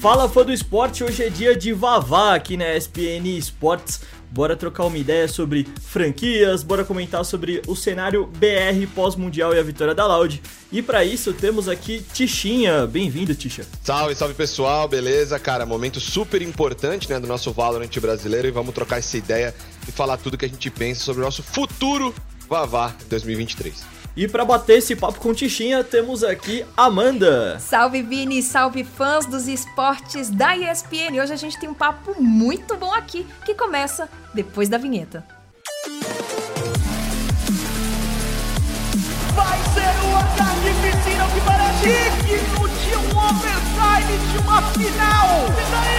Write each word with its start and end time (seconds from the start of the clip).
Fala 0.00 0.28
fã 0.28 0.44
do 0.44 0.52
esporte, 0.52 1.02
hoje 1.02 1.24
é 1.24 1.28
dia 1.28 1.56
de 1.56 1.72
Vavá 1.72 2.36
aqui 2.36 2.56
na 2.56 2.72
ESPN 2.76 3.36
Esportes. 3.36 4.00
Bora 4.30 4.54
trocar 4.54 4.84
uma 4.84 4.96
ideia 4.96 5.26
sobre 5.26 5.66
franquias, 5.82 6.62
bora 6.62 6.84
comentar 6.84 7.24
sobre 7.24 7.60
o 7.66 7.74
cenário 7.74 8.24
BR 8.26 8.86
pós-mundial 8.94 9.52
e 9.52 9.58
a 9.58 9.62
vitória 9.62 9.96
da 9.96 10.06
Loud. 10.06 10.40
E 10.70 10.80
para 10.80 11.04
isso 11.04 11.32
temos 11.32 11.68
aqui 11.68 12.00
Tichinha. 12.12 12.86
Bem-vindo, 12.86 13.34
Ticha. 13.34 13.66
Salve, 13.82 14.14
salve 14.14 14.34
pessoal, 14.34 14.86
beleza? 14.86 15.36
Cara, 15.40 15.66
momento 15.66 15.98
super 15.98 16.42
importante, 16.42 17.10
né, 17.10 17.18
do 17.18 17.26
nosso 17.26 17.50
Valorant 17.50 17.98
brasileiro 17.98 18.46
e 18.46 18.52
vamos 18.52 18.72
trocar 18.72 18.98
essa 18.98 19.16
ideia 19.16 19.52
e 19.88 19.90
falar 19.90 20.16
tudo 20.18 20.38
que 20.38 20.44
a 20.44 20.48
gente 20.48 20.70
pensa 20.70 21.00
sobre 21.00 21.22
o 21.22 21.24
nosso 21.24 21.42
futuro 21.42 22.14
Vavá 22.48 22.94
2023. 23.08 23.97
E 24.18 24.26
para 24.26 24.44
bater 24.44 24.78
esse 24.78 24.96
papo 24.96 25.20
com 25.20 25.32
Tichinha, 25.32 25.84
temos 25.84 26.24
aqui 26.24 26.66
Amanda. 26.76 27.56
Salve 27.60 28.02
Vini, 28.02 28.42
salve 28.42 28.82
fãs 28.82 29.26
dos 29.26 29.46
esportes 29.46 30.28
da 30.28 30.56
ESPN. 30.56 31.22
Hoje 31.22 31.34
a 31.34 31.36
gente 31.36 31.56
tem 31.56 31.68
um 31.68 31.74
papo 31.74 32.20
muito 32.20 32.76
bom 32.76 32.92
aqui, 32.92 33.24
que 33.46 33.54
começa 33.54 34.08
depois 34.34 34.68
da 34.68 34.76
vinheta. 34.76 35.24
Vai 39.36 39.58
ser 39.72 39.94
o 40.04 40.16
ataque 40.16 40.74
piscina 40.82 41.24
que 41.32 41.40
parece 41.46 41.84
digno 42.26 42.68
de 42.68 42.96
um 42.96 43.16
overtime 43.20 44.18
de 44.32 44.38
uma 44.38 44.62
final. 44.72 45.46
E 45.46 45.70
daí? 45.70 45.98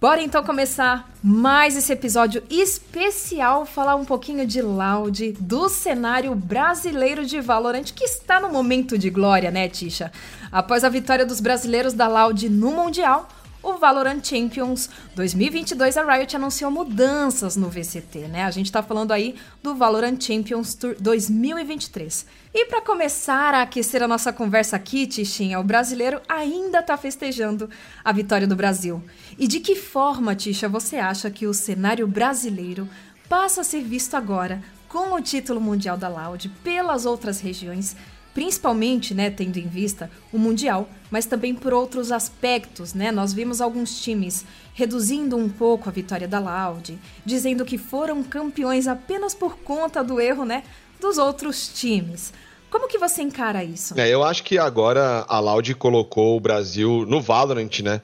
Bora 0.00 0.22
então 0.22 0.42
começar 0.42 1.10
mais 1.22 1.76
esse 1.76 1.92
episódio 1.92 2.42
especial, 2.48 3.66
falar 3.66 3.96
um 3.96 4.04
pouquinho 4.06 4.46
de 4.46 4.62
Loud, 4.62 5.32
do 5.38 5.68
cenário 5.68 6.34
brasileiro 6.34 7.26
de 7.26 7.38
Valorant, 7.38 7.84
que 7.94 8.04
está 8.04 8.40
no 8.40 8.48
momento 8.48 8.96
de 8.96 9.10
glória, 9.10 9.50
né, 9.50 9.68
Tisha? 9.68 10.10
Após 10.50 10.84
a 10.84 10.88
vitória 10.88 11.26
dos 11.26 11.38
brasileiros 11.38 11.92
da 11.92 12.08
Loud 12.08 12.48
no 12.48 12.70
Mundial, 12.70 13.28
o 13.62 13.74
Valorant 13.74 14.24
Champions 14.24 14.88
2022, 15.14 15.96
a 15.96 16.14
Riot 16.14 16.34
anunciou 16.34 16.70
mudanças 16.70 17.56
no 17.56 17.68
VCT, 17.68 18.28
né? 18.28 18.44
A 18.44 18.50
gente 18.50 18.72
tá 18.72 18.82
falando 18.82 19.12
aí 19.12 19.36
do 19.62 19.74
Valorant 19.74 20.18
Champions 20.20 20.74
Tour 20.74 20.96
2023. 20.98 22.26
E 22.54 22.66
para 22.66 22.80
começar 22.80 23.54
a 23.54 23.62
aquecer 23.62 24.02
a 24.02 24.08
nossa 24.08 24.32
conversa 24.32 24.76
aqui, 24.76 25.06
Tichinha, 25.06 25.60
o 25.60 25.64
brasileiro 25.64 26.20
ainda 26.28 26.82
tá 26.82 26.96
festejando 26.96 27.68
a 28.04 28.12
vitória 28.12 28.46
do 28.46 28.56
Brasil. 28.56 29.02
E 29.38 29.46
de 29.46 29.60
que 29.60 29.76
forma, 29.76 30.34
Tisha, 30.34 30.68
você 30.68 30.96
acha 30.96 31.30
que 31.30 31.46
o 31.46 31.54
cenário 31.54 32.06
brasileiro 32.06 32.88
passa 33.28 33.60
a 33.60 33.64
ser 33.64 33.82
visto 33.82 34.14
agora 34.14 34.62
com 34.88 35.14
o 35.14 35.20
título 35.20 35.60
mundial 35.60 35.96
da 35.96 36.08
Loud 36.08 36.48
pelas 36.64 37.06
outras 37.06 37.40
regiões 37.40 37.94
principalmente, 38.34 39.14
né, 39.14 39.30
tendo 39.30 39.56
em 39.58 39.66
vista 39.66 40.10
o 40.32 40.38
mundial, 40.38 40.88
mas 41.10 41.26
também 41.26 41.54
por 41.54 41.72
outros 41.72 42.12
aspectos, 42.12 42.94
né? 42.94 43.10
Nós 43.10 43.32
vimos 43.32 43.60
alguns 43.60 44.00
times 44.00 44.44
reduzindo 44.74 45.36
um 45.36 45.48
pouco 45.48 45.88
a 45.88 45.92
vitória 45.92 46.28
da 46.28 46.38
Loud, 46.38 46.98
dizendo 47.24 47.64
que 47.64 47.76
foram 47.76 48.22
campeões 48.22 48.86
apenas 48.86 49.34
por 49.34 49.56
conta 49.58 50.02
do 50.02 50.20
erro, 50.20 50.44
né, 50.44 50.62
dos 51.00 51.18
outros 51.18 51.68
times. 51.68 52.32
Como 52.70 52.86
que 52.86 52.98
você 52.98 53.22
encara 53.22 53.64
isso? 53.64 53.98
É, 53.98 54.08
eu 54.08 54.22
acho 54.22 54.44
que 54.44 54.56
agora 54.56 55.24
a 55.28 55.40
Loud 55.40 55.74
colocou 55.74 56.36
o 56.36 56.40
Brasil 56.40 57.04
no 57.06 57.20
Valorant, 57.20 57.80
né? 57.80 58.00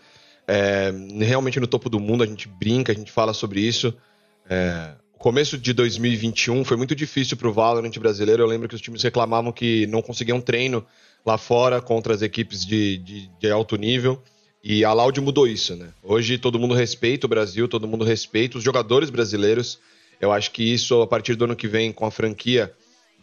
É, 0.49 0.93
realmente 1.21 1.61
no 1.61 1.67
topo 1.67 1.89
do 1.89 2.01
mundo, 2.01 2.25
a 2.25 2.27
gente 2.27 2.49
brinca, 2.49 2.93
a 2.93 2.95
gente 2.95 3.13
fala 3.13 3.33
sobre 3.33 3.61
isso. 3.61 3.95
É, 4.49 4.95
começo 5.19 5.59
de 5.59 5.73
2021 5.73 6.65
foi 6.65 6.77
muito 6.77 6.95
difícil 6.95 7.37
para 7.37 7.49
o 7.49 7.53
Valorant 7.53 7.97
brasileiro. 7.99 8.43
Eu 8.43 8.47
lembro 8.47 8.69
que 8.69 8.75
os 8.75 8.81
times 8.81 9.03
reclamavam 9.03 9.53
que 9.53 9.87
não 9.87 10.03
conseguiam 10.03 10.41
treino 10.41 10.85
lá 11.25 11.37
fora 11.37 11.81
contra 11.81 12.15
as 12.15 12.23
equipes 12.23 12.65
de, 12.65 12.99
de, 12.99 13.31
de 13.39 13.51
alto 13.51 13.77
nível. 13.77 14.23
E 14.63 14.85
a 14.85 14.93
Loud 14.93 15.21
mudou 15.21 15.47
isso, 15.47 15.77
né? 15.77 15.91
Hoje 16.03 16.39
todo 16.39 16.59
mundo 16.59 16.75
respeita 16.75 17.27
o 17.27 17.29
Brasil, 17.29 17.69
todo 17.69 17.87
mundo 17.87 18.05
respeita 18.05 18.59
os 18.59 18.65
jogadores 18.65 19.11
brasileiros. 19.11 19.79
Eu 20.21 20.33
acho 20.33 20.51
que 20.51 20.63
isso, 20.63 21.03
a 21.03 21.07
partir 21.07 21.35
do 21.35 21.45
ano 21.45 21.55
que 21.55 21.69
vem, 21.69 21.93
com 21.93 22.05
a 22.05 22.11
franquia, 22.11 22.73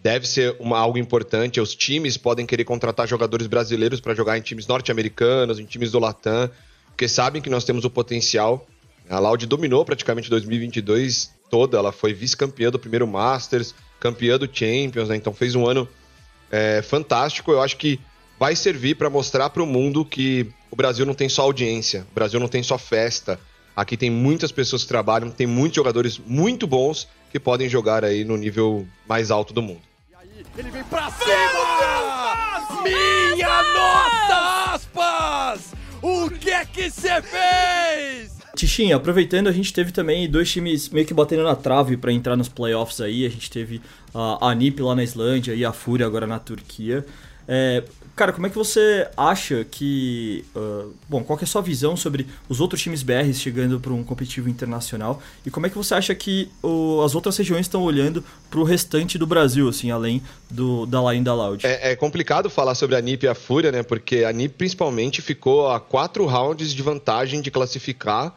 deve 0.02 0.28
ser 0.28 0.56
uma, 0.60 0.78
algo 0.78 0.98
importante. 0.98 1.60
Os 1.60 1.76
times 1.76 2.18
podem 2.18 2.46
querer 2.46 2.64
contratar 2.64 3.08
jogadores 3.08 3.48
brasileiros 3.48 4.00
para 4.00 4.14
jogar 4.14 4.38
em 4.38 4.42
times 4.42 4.68
norte-americanos, 4.68 5.60
em 5.60 5.66
times 5.66 5.92
do 5.92 6.00
Latam, 6.00 6.50
porque 6.88 7.08
sabem 7.08 7.42
que 7.42 7.50
nós 7.50 7.66
temos 7.66 7.84
o 7.84 7.90
potencial. 7.90 8.66
A 9.10 9.20
Loud 9.20 9.46
dominou 9.46 9.84
praticamente 9.84 10.30
2022 10.30 11.33
toda. 11.54 11.78
Ela 11.78 11.92
foi 11.92 12.16
vice-campeã 12.16 12.72
do 12.72 12.80
primeiro 12.80 13.06
Masters, 13.06 13.76
campeã 14.00 14.40
do 14.40 14.50
Champions, 14.52 15.08
né? 15.08 15.16
Então 15.16 15.32
fez 15.32 15.54
um 15.54 15.68
ano 15.68 15.88
é, 16.52 16.82
fantástico. 16.82 17.52
Eu 17.52 17.62
acho 17.62 17.78
que 17.78 18.00
vai 18.40 18.56
servir 18.56 18.96
para 18.96 19.08
mostrar 19.08 19.52
para 19.52 19.62
o 19.62 19.68
mundo 19.68 20.04
que 20.04 20.50
o 20.72 20.76
Brasil 20.76 21.06
não 21.06 21.14
tem 21.14 21.30
só 21.30 21.44
audiência, 21.44 22.08
o 22.12 22.16
Brasil 22.16 22.40
não 22.40 22.48
tem 22.48 22.64
só 22.64 22.80
festa. 22.80 23.40
Aqui 23.76 23.96
tem 23.96 24.10
muitas 24.10 24.52
pessoas 24.52 24.82
que 24.82 24.88
trabalham, 24.88 25.30
tem 25.30 25.46
muitos 25.46 25.76
jogadores 25.76 26.18
muito 26.18 26.66
bons 26.66 27.08
que 27.32 27.40
podem 27.40 27.70
jogar 27.70 28.04
aí 28.04 28.24
no 28.24 28.36
nível 28.36 28.88
mais 29.08 29.30
alto 29.30 29.54
do 29.54 29.62
mundo. 29.62 29.82
E 30.10 30.16
aí, 30.16 30.46
ele 30.58 30.72
vem 30.72 30.84
pra 30.86 31.12
cima! 31.12 32.82
Minha 32.82 33.64
nossa, 33.74 34.74
aspas! 34.74 35.74
O 36.02 36.32
que 36.32 36.50
é 36.50 36.66
que 36.66 36.90
você 36.90 37.22
fez? 37.22 38.43
Tichinha, 38.56 38.96
aproveitando, 38.96 39.48
a 39.48 39.52
gente 39.52 39.74
teve 39.74 39.92
também 39.92 40.30
dois 40.30 40.52
times 40.52 40.90
meio 40.90 41.06
que 41.08 41.14
batendo 41.14 41.44
na 41.44 41.56
trave 41.56 41.98
para 41.98 42.12
entrar 42.12 42.36
nos 42.36 42.48
playoffs 42.48 43.02
aí. 43.02 43.26
A 43.26 43.30
gente 43.30 43.50
teve 43.50 43.82
a 44.14 44.54
NiP 44.54 44.82
lá 44.82 44.96
na 44.96 45.04
Islândia 45.04 45.56
e 45.56 45.66
a 45.66 45.74
Fúria 45.74 46.06
agora 46.06 46.28
na 46.28 46.38
Turquia. 46.38 47.04
É, 47.48 47.84
cara, 48.16 48.32
como 48.32 48.48
é 48.48 48.50
que 48.50 48.56
você 48.56 49.08
acha 49.18 49.66
que. 49.66 50.46
Uh, 50.56 50.94
bom, 51.10 51.24
qual 51.24 51.38
é 51.40 51.44
a 51.44 51.48
sua 51.48 51.62
visão 51.62 51.98
sobre 51.98 52.28
os 52.48 52.62
outros 52.62 52.82
times 52.82 53.04
BRs 53.04 53.40
chegando 53.40 53.80
para 53.80 53.92
um 53.92 54.04
competitivo 54.04 54.48
internacional? 54.48 55.22
E 55.46 55.50
como 55.50 55.66
é 55.66 55.70
que 55.70 55.76
você 55.76 55.96
acha 55.96 56.16
que 56.16 56.50
as 57.04 57.16
outras 57.16 57.36
regiões 57.36 57.66
estão 57.66 57.82
olhando 57.82 58.24
para 58.50 58.60
o 58.60 58.64
restante 58.64 59.18
do 59.18 59.28
Brasil, 59.28 59.68
assim, 59.68 59.92
além 59.92 60.22
do, 60.50 60.86
da 60.86 61.02
line 61.12 61.24
da 61.24 61.34
Loud? 61.34 61.66
É, 61.66 61.92
é, 61.92 61.96
complicado 61.96 62.50
falar 62.50 62.76
sobre 62.76 62.96
a 62.96 63.02
NiP 63.02 63.26
e 63.26 63.30
a 63.30 63.36
Fúria, 63.36 63.72
né? 63.72 63.84
Porque 63.84 64.24
a 64.24 64.32
NiP 64.32 64.56
principalmente 64.58 65.22
ficou 65.22 65.70
a 65.70 65.80
quatro 65.80 66.26
rounds 66.26 66.74
de 66.74 66.82
vantagem 66.82 67.42
de 67.42 67.52
classificar 67.52 68.34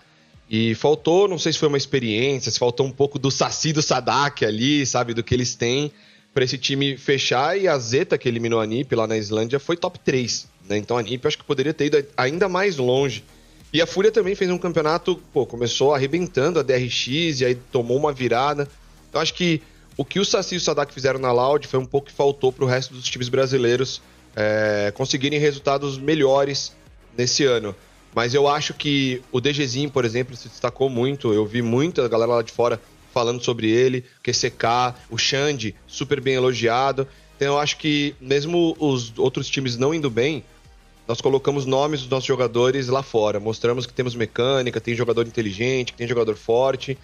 e 0.49 0.75
faltou, 0.77 1.27
não 1.27 1.39
sei 1.39 1.53
se 1.53 1.59
foi 1.59 1.69
uma 1.69 1.77
experiência, 1.77 2.51
se 2.51 2.59
faltou 2.59 2.87
um 2.87 2.91
pouco 2.91 3.19
do 3.19 3.31
Saci 3.31 3.73
do 3.73 3.83
Sadak 3.83 4.45
ali, 4.45 4.87
sabe, 4.87 5.13
do 5.13 5.23
que 5.23 5.35
eles 5.35 5.55
têm 5.55 5.91
para 6.33 6.45
esse 6.45 6.57
time 6.57 6.97
fechar. 6.97 7.59
E 7.59 7.67
a 7.67 7.77
Zeta, 7.79 8.17
que 8.17 8.29
eliminou 8.29 8.61
a 8.61 8.67
NiP 8.67 8.95
lá 8.95 9.07
na 9.07 9.17
Islândia, 9.17 9.59
foi 9.59 9.77
top 9.77 9.99
3. 9.99 10.47
Né? 10.69 10.77
Então 10.79 10.97
a 10.97 11.03
NiP 11.03 11.27
acho 11.27 11.39
que 11.39 11.45
poderia 11.45 11.75
ter 11.75 11.87
ido 11.87 12.05
ainda 12.17 12.49
mais 12.49 12.77
longe. 12.77 13.25
E 13.73 13.83
a 13.83 13.87
Fúria 13.87 14.13
também 14.13 14.35
fez 14.35 14.51
um 14.51 14.59
campeonato, 14.59 15.21
pô, 15.33 15.45
começou 15.45 15.93
arrebentando 15.95 16.61
a 16.61 16.63
DRX 16.63 17.41
e 17.41 17.45
aí 17.45 17.55
tomou 17.55 17.97
uma 17.97 18.13
virada. 18.13 18.69
Então 19.09 19.21
acho 19.21 19.35
que 19.35 19.61
o 19.97 20.05
que 20.05 20.21
o 20.21 20.25
Saci 20.25 20.55
e 20.55 20.59
o 20.59 20.61
Sadak 20.61 20.95
fizeram 20.95 21.19
na 21.19 21.33
Loud 21.33 21.67
foi 21.67 21.81
um 21.81 21.87
pouco 21.87 22.07
que 22.07 22.13
faltou 22.13 22.53
para 22.53 22.65
o 22.65 22.69
resto 22.69 22.95
dos 22.95 23.05
times 23.05 23.29
brasileiros 23.29 24.01
é, 24.37 24.93
conseguirem 24.95 25.41
resultados 25.41 25.99
melhores 25.99 26.73
nesse 27.17 27.45
ano. 27.45 27.75
Mas 28.17 28.33
eu 28.33 28.49
acho 28.49 28.73
que 28.73 29.23
o 29.31 29.43
DGzinho, 29.43 29.91
por 29.91 30.03
exemplo, 30.03 30.35
se 30.35 30.49
destacou 30.49 30.89
muito. 30.89 31.35
Eu 31.35 31.45
vi 31.45 31.61
muita 31.61 32.09
galera 32.09 32.37
lá 32.37 32.43
de 32.43 32.51
fora 32.51 32.81
falando 33.13 33.45
sobre 33.45 33.69
ele, 33.69 34.07
o 34.19 34.23
QCK, 34.23 34.95
o 35.11 35.19
Xande, 35.19 35.75
super 35.87 36.19
bem 36.19 36.33
elogiado. 36.33 37.07
Então 37.37 37.49
eu 37.49 37.59
acho 37.59 37.77
que 37.77 38.17
mesmo 38.19 38.75
os 38.79 39.13
outros 39.19 39.51
times 39.51 39.77
não 39.77 39.93
indo 39.93 40.09
bem, 40.09 40.43
nós 41.07 41.21
colocamos 41.21 41.67
nomes 41.67 42.01
dos 42.01 42.09
nossos 42.09 42.27
jogadores 42.27 42.89
lá 42.89 43.03
fora. 43.03 43.39
Mostramos 43.39 43.85
que 43.85 43.93
temos 43.93 44.15
mecânica, 44.15 44.81
tem 44.81 44.95
jogador 44.95 45.27
inteligente, 45.27 45.93
que 45.93 45.99
tem 45.99 46.09
jogador 46.09 46.37
forte. 46.37 46.97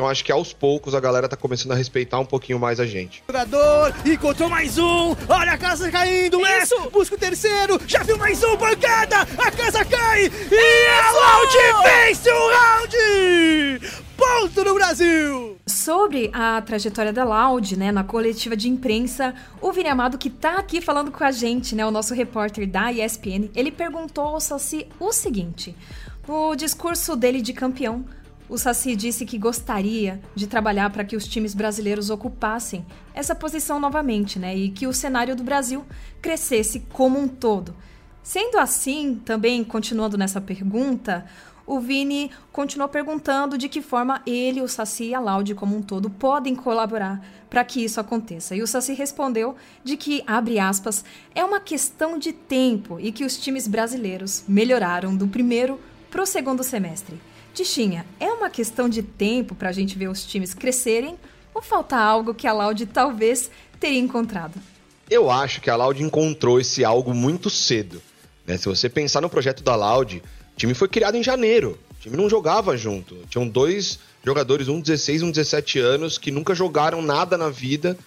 Então 0.00 0.08
acho 0.08 0.24
que 0.24 0.32
aos 0.32 0.50
poucos 0.54 0.94
a 0.94 1.00
galera 1.00 1.28
tá 1.28 1.36
começando 1.36 1.72
a 1.72 1.74
respeitar 1.74 2.18
um 2.18 2.24
pouquinho 2.24 2.58
mais 2.58 2.80
a 2.80 2.86
gente. 2.86 3.22
Jogador, 3.28 3.94
encontrou 4.06 4.48
mais 4.48 4.78
um, 4.78 5.14
olha 5.28 5.52
a 5.52 5.58
casa 5.58 5.90
caindo, 5.90 6.42
é, 6.46 6.62
Isso. 6.62 6.74
é, 6.74 6.88
busca 6.88 7.16
o 7.16 7.18
terceiro, 7.18 7.78
já 7.86 8.02
viu 8.02 8.16
mais 8.16 8.42
um, 8.42 8.56
pancada, 8.56 9.20
a 9.20 9.50
casa 9.50 9.84
cai, 9.84 10.24
e 10.24 10.86
a 10.88 11.10
Loud 11.12 11.54
vence 11.84 12.30
o 12.30 12.48
round! 12.48 13.92
Ponto 14.16 14.64
no 14.64 14.72
Brasil! 14.72 15.58
Sobre 15.66 16.30
a 16.32 16.62
trajetória 16.62 17.12
da 17.12 17.22
Loud, 17.22 17.76
né, 17.76 17.92
na 17.92 18.02
coletiva 18.02 18.56
de 18.56 18.70
imprensa, 18.70 19.34
o 19.60 19.70
Vini 19.70 19.90
Amado, 19.90 20.16
que 20.16 20.30
tá 20.30 20.54
aqui 20.54 20.80
falando 20.80 21.12
com 21.12 21.22
a 21.22 21.30
gente, 21.30 21.74
né, 21.74 21.84
o 21.84 21.90
nosso 21.90 22.14
repórter 22.14 22.66
da 22.66 22.90
ESPN, 22.90 23.50
ele 23.54 23.70
perguntou 23.70 24.24
ao 24.24 24.40
Saci 24.40 24.86
o 24.98 25.12
seguinte, 25.12 25.76
o 26.26 26.54
discurso 26.54 27.14
dele 27.14 27.42
de 27.42 27.52
campeão 27.52 28.02
o 28.50 28.58
Saci 28.58 28.96
disse 28.96 29.24
que 29.24 29.38
gostaria 29.38 30.20
de 30.34 30.48
trabalhar 30.48 30.90
para 30.90 31.04
que 31.04 31.14
os 31.14 31.26
times 31.28 31.54
brasileiros 31.54 32.10
ocupassem 32.10 32.84
essa 33.14 33.32
posição 33.32 33.78
novamente, 33.78 34.40
né? 34.40 34.56
E 34.56 34.70
que 34.70 34.88
o 34.88 34.92
cenário 34.92 35.36
do 35.36 35.44
Brasil 35.44 35.86
crescesse 36.20 36.80
como 36.92 37.16
um 37.16 37.28
todo. 37.28 37.72
Sendo 38.24 38.58
assim, 38.58 39.22
também 39.24 39.62
continuando 39.62 40.18
nessa 40.18 40.40
pergunta, 40.40 41.24
o 41.64 41.78
Vini 41.78 42.32
continuou 42.50 42.88
perguntando 42.88 43.56
de 43.56 43.68
que 43.68 43.80
forma 43.80 44.20
ele, 44.26 44.60
o 44.60 44.66
Saci 44.66 45.04
e 45.04 45.14
a 45.14 45.20
Laude 45.20 45.54
como 45.54 45.76
um 45.76 45.80
todo 45.80 46.10
podem 46.10 46.56
colaborar 46.56 47.24
para 47.48 47.64
que 47.64 47.84
isso 47.84 48.00
aconteça. 48.00 48.56
E 48.56 48.62
o 48.62 48.66
Saci 48.66 48.94
respondeu 48.94 49.54
de 49.84 49.96
que, 49.96 50.24
abre 50.26 50.58
aspas, 50.58 51.04
é 51.36 51.44
uma 51.44 51.60
questão 51.60 52.18
de 52.18 52.32
tempo 52.32 52.98
e 52.98 53.12
que 53.12 53.24
os 53.24 53.38
times 53.38 53.68
brasileiros 53.68 54.42
melhoraram 54.48 55.14
do 55.14 55.28
primeiro 55.28 55.78
para 56.10 56.22
o 56.22 56.26
segundo 56.26 56.64
semestre. 56.64 57.29
Tichinha, 57.54 58.06
é 58.18 58.26
uma 58.26 58.48
questão 58.48 58.88
de 58.88 59.02
tempo 59.02 59.54
para 59.54 59.68
a 59.68 59.72
gente 59.72 59.98
ver 59.98 60.08
os 60.08 60.24
times 60.24 60.54
crescerem 60.54 61.16
ou 61.54 61.60
falta 61.60 61.96
algo 61.96 62.34
que 62.34 62.46
a 62.46 62.52
Laude 62.52 62.86
talvez 62.86 63.50
teria 63.78 63.98
encontrado? 63.98 64.54
Eu 65.10 65.30
acho 65.30 65.60
que 65.60 65.68
a 65.68 65.76
Laude 65.76 66.02
encontrou 66.02 66.60
esse 66.60 66.84
algo 66.84 67.12
muito 67.12 67.50
cedo. 67.50 68.00
Né? 68.46 68.56
Se 68.56 68.66
você 68.66 68.88
pensar 68.88 69.20
no 69.20 69.28
projeto 69.28 69.62
da 69.62 69.74
Laude, 69.74 70.22
o 70.54 70.56
time 70.56 70.74
foi 70.74 70.88
criado 70.88 71.16
em 71.16 71.22
janeiro. 71.22 71.78
O 71.90 72.00
time 72.00 72.16
não 72.16 72.30
jogava 72.30 72.76
junto. 72.76 73.16
Tinham 73.28 73.46
dois 73.48 73.98
jogadores, 74.24 74.68
um 74.68 74.80
16 74.80 75.22
e 75.22 75.24
um 75.24 75.30
17 75.30 75.78
anos, 75.78 76.18
que 76.18 76.30
nunca 76.30 76.54
jogaram 76.54 77.02
nada 77.02 77.36
na 77.36 77.48
vida, 77.48 77.98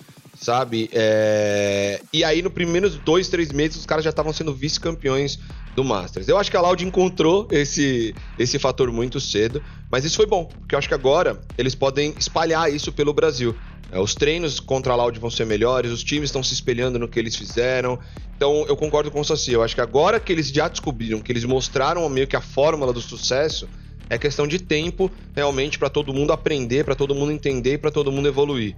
sabe? 0.43 0.89
É... 0.91 2.01
E 2.11 2.23
aí, 2.23 2.41
no 2.41 2.51
primeiros 2.51 2.95
dois, 2.97 3.29
três 3.29 3.51
meses, 3.51 3.77
os 3.77 3.85
caras 3.85 4.03
já 4.03 4.09
estavam 4.09 4.33
sendo 4.33 4.53
vice-campeões 4.53 5.39
do 5.75 5.83
Masters. 5.83 6.27
Eu 6.27 6.37
acho 6.37 6.51
que 6.51 6.57
a 6.57 6.61
Loud 6.61 6.85
encontrou 6.85 7.47
esse, 7.49 8.13
esse 8.37 8.59
fator 8.59 8.91
muito 8.91 9.19
cedo, 9.19 9.63
mas 9.89 10.05
isso 10.05 10.17
foi 10.17 10.25
bom, 10.25 10.45
porque 10.45 10.75
eu 10.75 10.79
acho 10.79 10.87
que 10.87 10.93
agora 10.93 11.41
eles 11.57 11.73
podem 11.73 12.13
espalhar 12.17 12.71
isso 12.71 12.91
pelo 12.91 13.13
Brasil. 13.13 13.55
É, 13.91 13.99
os 13.99 14.13
treinos 14.13 14.59
contra 14.59 14.93
a 14.93 14.95
Loud 14.95 15.17
vão 15.19 15.29
ser 15.29 15.45
melhores, 15.45 15.91
os 15.91 16.03
times 16.03 16.25
estão 16.25 16.43
se 16.43 16.53
espelhando 16.53 16.99
no 16.99 17.07
que 17.07 17.19
eles 17.19 17.35
fizeram. 17.35 17.97
Então 18.35 18.65
eu 18.67 18.75
concordo 18.75 19.09
com 19.09 19.21
o 19.21 19.23
Saci. 19.23 19.53
Eu 19.53 19.63
acho 19.63 19.75
que 19.75 19.81
agora 19.81 20.19
que 20.19 20.31
eles 20.31 20.49
já 20.49 20.67
descobriram, 20.67 21.21
que 21.21 21.31
eles 21.31 21.45
mostraram 21.45 22.07
meio 22.09 22.27
que 22.27 22.35
a 22.35 22.41
fórmula 22.41 22.91
do 22.91 23.01
sucesso, 23.01 23.67
é 24.09 24.17
questão 24.17 24.45
de 24.45 24.59
tempo 24.59 25.11
realmente 25.35 25.79
para 25.79 25.89
todo 25.89 26.13
mundo 26.13 26.33
aprender, 26.33 26.83
para 26.83 26.95
todo 26.95 27.15
mundo 27.15 27.31
entender, 27.31 27.79
para 27.79 27.91
todo 27.91 28.11
mundo 28.11 28.27
evoluir. 28.27 28.75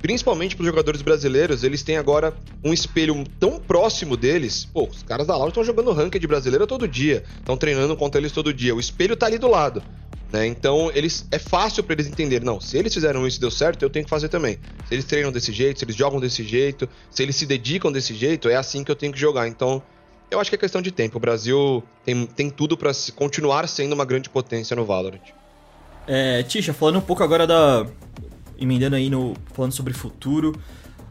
Principalmente 0.00 0.54
para 0.54 0.62
os 0.62 0.66
jogadores 0.66 1.02
brasileiros, 1.02 1.64
eles 1.64 1.82
têm 1.82 1.96
agora 1.96 2.34
um 2.62 2.72
espelho 2.72 3.24
tão 3.40 3.58
próximo 3.58 4.16
deles. 4.16 4.64
Pô, 4.64 4.84
os 4.84 5.02
caras 5.02 5.26
da 5.26 5.36
Loud 5.36 5.50
estão 5.50 5.64
jogando 5.64 5.92
ranked 5.92 6.26
brasileira 6.26 6.66
todo 6.66 6.86
dia, 6.86 7.24
estão 7.38 7.56
treinando 7.56 7.96
contra 7.96 8.20
eles 8.20 8.32
todo 8.32 8.52
dia. 8.52 8.74
O 8.74 8.80
espelho 8.80 9.16
tá 9.16 9.26
ali 9.26 9.38
do 9.38 9.48
lado. 9.48 9.82
Né? 10.32 10.46
Então, 10.46 10.90
eles 10.94 11.26
é 11.30 11.38
fácil 11.38 11.82
para 11.84 11.94
eles 11.94 12.06
entenderem, 12.06 12.44
não, 12.44 12.60
se 12.60 12.76
eles 12.76 12.92
fizeram 12.92 13.26
isso 13.26 13.38
e 13.38 13.40
deu 13.40 13.50
certo, 13.50 13.82
eu 13.82 13.90
tenho 13.90 14.04
que 14.04 14.10
fazer 14.10 14.28
também. 14.28 14.58
Se 14.86 14.94
eles 14.94 15.04
treinam 15.04 15.32
desse 15.32 15.52
jeito, 15.52 15.78
se 15.78 15.84
eles 15.84 15.96
jogam 15.96 16.20
desse 16.20 16.42
jeito, 16.42 16.88
se 17.10 17.22
eles 17.22 17.36
se 17.36 17.46
dedicam 17.46 17.92
desse 17.92 18.14
jeito, 18.14 18.48
é 18.48 18.56
assim 18.56 18.82
que 18.84 18.90
eu 18.90 18.96
tenho 18.96 19.12
que 19.12 19.18
jogar. 19.18 19.46
Então, 19.48 19.82
eu 20.30 20.40
acho 20.40 20.50
que 20.50 20.56
é 20.56 20.58
questão 20.58 20.82
de 20.82 20.90
tempo. 20.90 21.16
O 21.18 21.20
Brasil 21.20 21.82
tem, 22.04 22.26
tem 22.26 22.50
tudo 22.50 22.76
para 22.76 22.90
continuar 23.14 23.68
sendo 23.68 23.92
uma 23.92 24.04
grande 24.04 24.28
potência 24.28 24.74
no 24.74 24.84
Valorant. 24.84 25.20
É, 26.06 26.42
Tisha, 26.42 26.72
falando 26.72 26.98
um 26.98 27.02
pouco 27.02 27.22
agora 27.22 27.46
da. 27.46 27.86
Emendando 28.58 28.96
aí 28.96 29.10
no. 29.10 29.34
falando 29.52 29.72
sobre 29.72 29.92
futuro. 29.92 30.54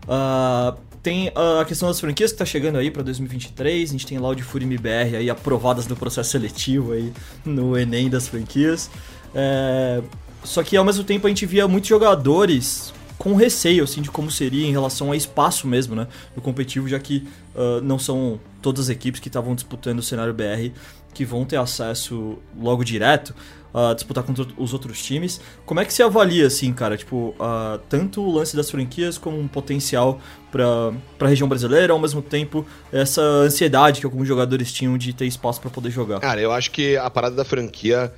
Uh, 0.04 0.78
tem 1.06 1.32
a 1.36 1.64
questão 1.66 1.88
das 1.88 2.00
franquias 2.00 2.32
que 2.32 2.38
tá 2.40 2.46
chegando 2.46 2.80
aí 2.80 2.90
para 2.90 3.04
2023. 3.04 3.90
A 3.90 3.92
gente 3.92 4.08
tem 4.08 4.18
Loud 4.18 4.42
Fury 4.42 4.66
MBR 4.66 5.18
aí 5.18 5.30
aprovadas 5.30 5.86
no 5.86 5.96
processo 5.96 6.32
seletivo 6.32 6.94
aí 6.94 7.14
no 7.46 7.78
Enem 7.78 8.10
das 8.10 8.28
franquias. 8.28 8.90
É, 9.36 10.02
só 10.44 10.64
que 10.64 10.76
ao 10.76 10.84
mesmo 10.84 11.04
tempo 11.04 11.28
a 11.28 11.30
gente 11.30 11.46
via 11.46 11.68
muitos 11.68 11.90
jogadores 11.90 12.92
com 13.20 13.36
receio 13.36 13.84
assim 13.84 14.02
de 14.02 14.10
como 14.10 14.32
seria 14.32 14.66
em 14.66 14.72
relação 14.72 15.12
a 15.12 15.16
espaço 15.16 15.68
mesmo, 15.68 15.96
né, 15.96 16.08
no 16.36 16.42
competitivo, 16.42 16.88
já 16.88 17.00
que 17.00 17.28
uh, 17.54 17.82
não 17.84 18.00
são 18.00 18.40
todas 18.66 18.86
as 18.86 18.90
equipes 18.90 19.20
que 19.20 19.28
estavam 19.28 19.54
disputando 19.54 20.00
o 20.00 20.02
cenário 20.02 20.34
BR 20.34 20.72
que 21.14 21.24
vão 21.24 21.46
ter 21.46 21.56
acesso 21.56 22.40
logo 22.60 22.84
direto 22.84 23.36
a 23.72 23.92
uh, 23.92 23.96
disputar 23.96 24.24
contra 24.24 24.44
os 24.58 24.74
outros 24.74 25.04
times. 25.04 25.40
Como 25.68 25.80
é 25.80 25.86
que 25.86 25.94
se 25.94 26.02
avalia, 26.02 26.48
assim, 26.48 26.74
cara, 26.74 26.98
tipo, 26.98 27.36
uh, 27.40 27.78
tanto 27.88 28.24
o 28.24 28.32
lance 28.32 28.56
das 28.56 28.72
franquias 28.72 29.20
como 29.20 29.40
um 29.40 29.48
potencial 29.48 30.20
para 30.52 30.94
a 31.20 31.28
região 31.28 31.48
brasileira, 31.48 31.94
ao 31.94 32.00
mesmo 32.00 32.24
tempo 32.24 32.66
essa 32.92 33.22
ansiedade 33.22 34.00
que 34.00 34.06
alguns 34.08 34.28
jogadores 34.28 34.74
tinham 34.74 34.98
de 34.98 35.14
ter 35.14 35.28
espaço 35.28 35.62
para 35.62 35.70
poder 35.70 35.92
jogar? 35.92 36.20
Cara, 36.22 36.42
eu 36.42 36.52
acho 36.52 36.72
que 36.72 36.98
a 36.98 37.10
parada 37.10 37.36
da 37.36 37.46
franquia 37.46 38.12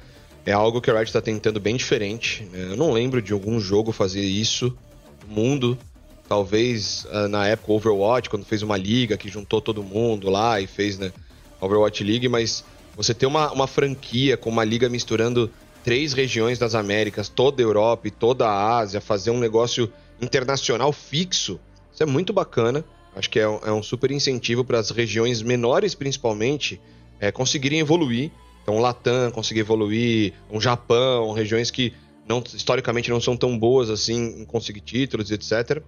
é 0.46 0.54
algo 0.54 0.80
que 0.80 0.90
a 0.90 0.94
Riot 0.94 1.10
está 1.10 1.22
tentando 1.22 1.60
bem 1.60 1.76
diferente. 1.76 2.48
Eu 2.54 2.78
não 2.78 2.94
lembro 2.94 3.22
de 3.22 3.34
algum 3.34 3.60
jogo 3.60 3.92
fazer 3.92 4.22
isso 4.22 4.74
no 5.28 5.36
mundo. 5.36 5.78
Talvez 6.28 7.06
uh, 7.06 7.28
na 7.28 7.48
época 7.48 7.72
Overwatch, 7.72 8.30
quando 8.30 8.46
fez 8.46 8.62
uma 8.62 8.78
liga 8.78 9.18
que 9.18 9.30
juntou 9.30 9.62
todo 9.62 9.84
mundo 9.84 10.30
lá 10.30 10.60
e 10.60 10.68
fez, 10.68 10.98
né, 10.98 11.12
Overwatch 11.62 12.04
League, 12.04 12.28
mas 12.28 12.64
você 12.96 13.14
ter 13.14 13.26
uma, 13.26 13.52
uma 13.52 13.68
franquia 13.68 14.36
com 14.36 14.50
uma 14.50 14.64
liga 14.64 14.90
misturando 14.90 15.50
três 15.84 16.12
regiões 16.12 16.60
das 16.60 16.76
Américas, 16.76 17.30
toda 17.30 17.62
a 17.62 17.66
Europa 17.66 18.08
e 18.08 18.12
toda 18.12 18.46
a 18.46 18.78
Ásia, 18.78 19.00
fazer 19.00 19.32
um 19.32 19.40
negócio 19.40 19.92
internacional 20.22 20.92
fixo, 20.92 21.60
isso 21.94 22.04
é 22.04 22.06
muito 22.06 22.34
bacana. 22.34 22.84
Acho 23.16 23.30
que 23.30 23.40
é 23.40 23.48
um, 23.48 23.60
é 23.66 23.72
um 23.72 23.82
super 23.82 24.12
incentivo 24.12 24.64
para 24.64 24.78
as 24.78 24.92
regiões 24.92 25.42
menores, 25.42 25.96
principalmente, 25.96 26.80
é, 27.20 27.32
conseguirem 27.32 27.80
evoluir. 27.80 28.30
Então, 28.62 28.76
o 28.76 28.80
Latam 28.80 29.32
conseguir 29.32 29.62
evoluir, 29.62 30.34
um 30.52 30.62
Japão, 30.62 31.32
regiões 31.32 31.72
que 31.72 31.94
não, 32.28 32.44
historicamente 32.54 33.10
não 33.10 33.22
são 33.22 33.36
tão 33.36 33.58
boas 33.58 33.90
assim 33.90 34.42
em 34.42 34.46
conseguir 34.46 34.82
títulos, 34.82 35.32
etc. 35.32 35.82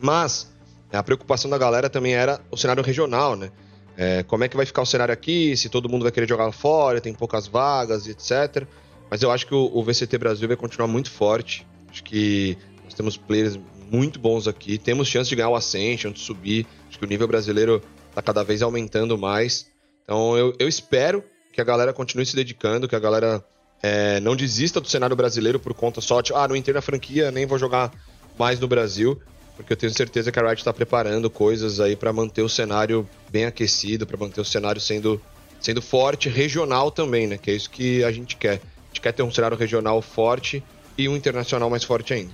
Mas 0.00 0.52
a 0.92 1.02
preocupação 1.02 1.50
da 1.50 1.58
galera 1.58 1.90
também 1.90 2.14
era 2.14 2.40
o 2.50 2.56
cenário 2.56 2.82
regional, 2.82 3.36
né? 3.36 3.50
É, 3.96 4.22
como 4.22 4.44
é 4.44 4.48
que 4.48 4.56
vai 4.56 4.64
ficar 4.64 4.82
o 4.82 4.86
cenário 4.86 5.12
aqui, 5.12 5.56
se 5.56 5.68
todo 5.68 5.88
mundo 5.88 6.04
vai 6.04 6.12
querer 6.12 6.28
jogar 6.28 6.50
fora, 6.52 7.00
tem 7.00 7.12
poucas 7.12 7.48
vagas, 7.48 8.06
etc. 8.06 8.64
Mas 9.10 9.22
eu 9.22 9.30
acho 9.30 9.46
que 9.46 9.54
o, 9.54 9.70
o 9.74 9.82
VCT 9.82 10.16
Brasil 10.18 10.46
vai 10.46 10.56
continuar 10.56 10.86
muito 10.86 11.10
forte. 11.10 11.66
Acho 11.90 12.04
que 12.04 12.56
nós 12.84 12.94
temos 12.94 13.16
players 13.16 13.58
muito 13.90 14.20
bons 14.20 14.46
aqui, 14.46 14.78
temos 14.78 15.08
chance 15.08 15.28
de 15.28 15.34
ganhar 15.34 15.48
o 15.48 15.56
Ascension, 15.56 16.12
de 16.12 16.20
subir. 16.20 16.64
Acho 16.88 16.98
que 16.98 17.04
o 17.04 17.08
nível 17.08 17.26
brasileiro 17.26 17.82
está 18.08 18.22
cada 18.22 18.44
vez 18.44 18.62
aumentando 18.62 19.18
mais. 19.18 19.66
Então 20.04 20.38
eu, 20.38 20.54
eu, 20.58 20.68
espero 20.68 21.24
que 21.52 21.60
a 21.60 21.64
galera 21.64 21.92
continue 21.92 22.24
se 22.24 22.36
dedicando, 22.36 22.86
que 22.86 22.94
a 22.94 23.00
galera 23.00 23.44
é, 23.82 24.20
não 24.20 24.36
desista 24.36 24.80
do 24.80 24.88
cenário 24.88 25.16
brasileiro 25.16 25.58
por 25.58 25.74
conta 25.74 26.00
só 26.00 26.20
de, 26.20 26.32
ah, 26.32 26.46
não 26.46 26.54
entrei 26.54 26.72
na 26.72 26.80
franquia, 26.80 27.32
nem 27.32 27.46
vou 27.46 27.58
jogar 27.58 27.92
mais 28.38 28.60
no 28.60 28.68
Brasil 28.68 29.20
porque 29.58 29.72
eu 29.72 29.76
tenho 29.76 29.92
certeza 29.92 30.30
que 30.30 30.38
a 30.38 30.42
Riot 30.42 30.60
está 30.60 30.72
preparando 30.72 31.28
coisas 31.28 31.80
aí 31.80 31.96
para 31.96 32.12
manter 32.12 32.42
o 32.42 32.48
cenário 32.48 33.08
bem 33.28 33.44
aquecido, 33.44 34.06
para 34.06 34.16
manter 34.16 34.40
o 34.40 34.44
cenário 34.44 34.80
sendo, 34.80 35.20
sendo 35.60 35.82
forte, 35.82 36.28
regional 36.28 36.92
também, 36.92 37.26
né? 37.26 37.36
Que 37.36 37.50
é 37.50 37.54
isso 37.54 37.68
que 37.68 38.04
a 38.04 38.12
gente 38.12 38.36
quer. 38.36 38.60
A 38.60 38.88
gente 38.88 39.00
quer 39.00 39.12
ter 39.12 39.24
um 39.24 39.32
cenário 39.32 39.56
regional 39.56 40.00
forte 40.00 40.62
e 40.96 41.08
um 41.08 41.16
internacional 41.16 41.68
mais 41.68 41.82
forte 41.82 42.14
ainda. 42.14 42.30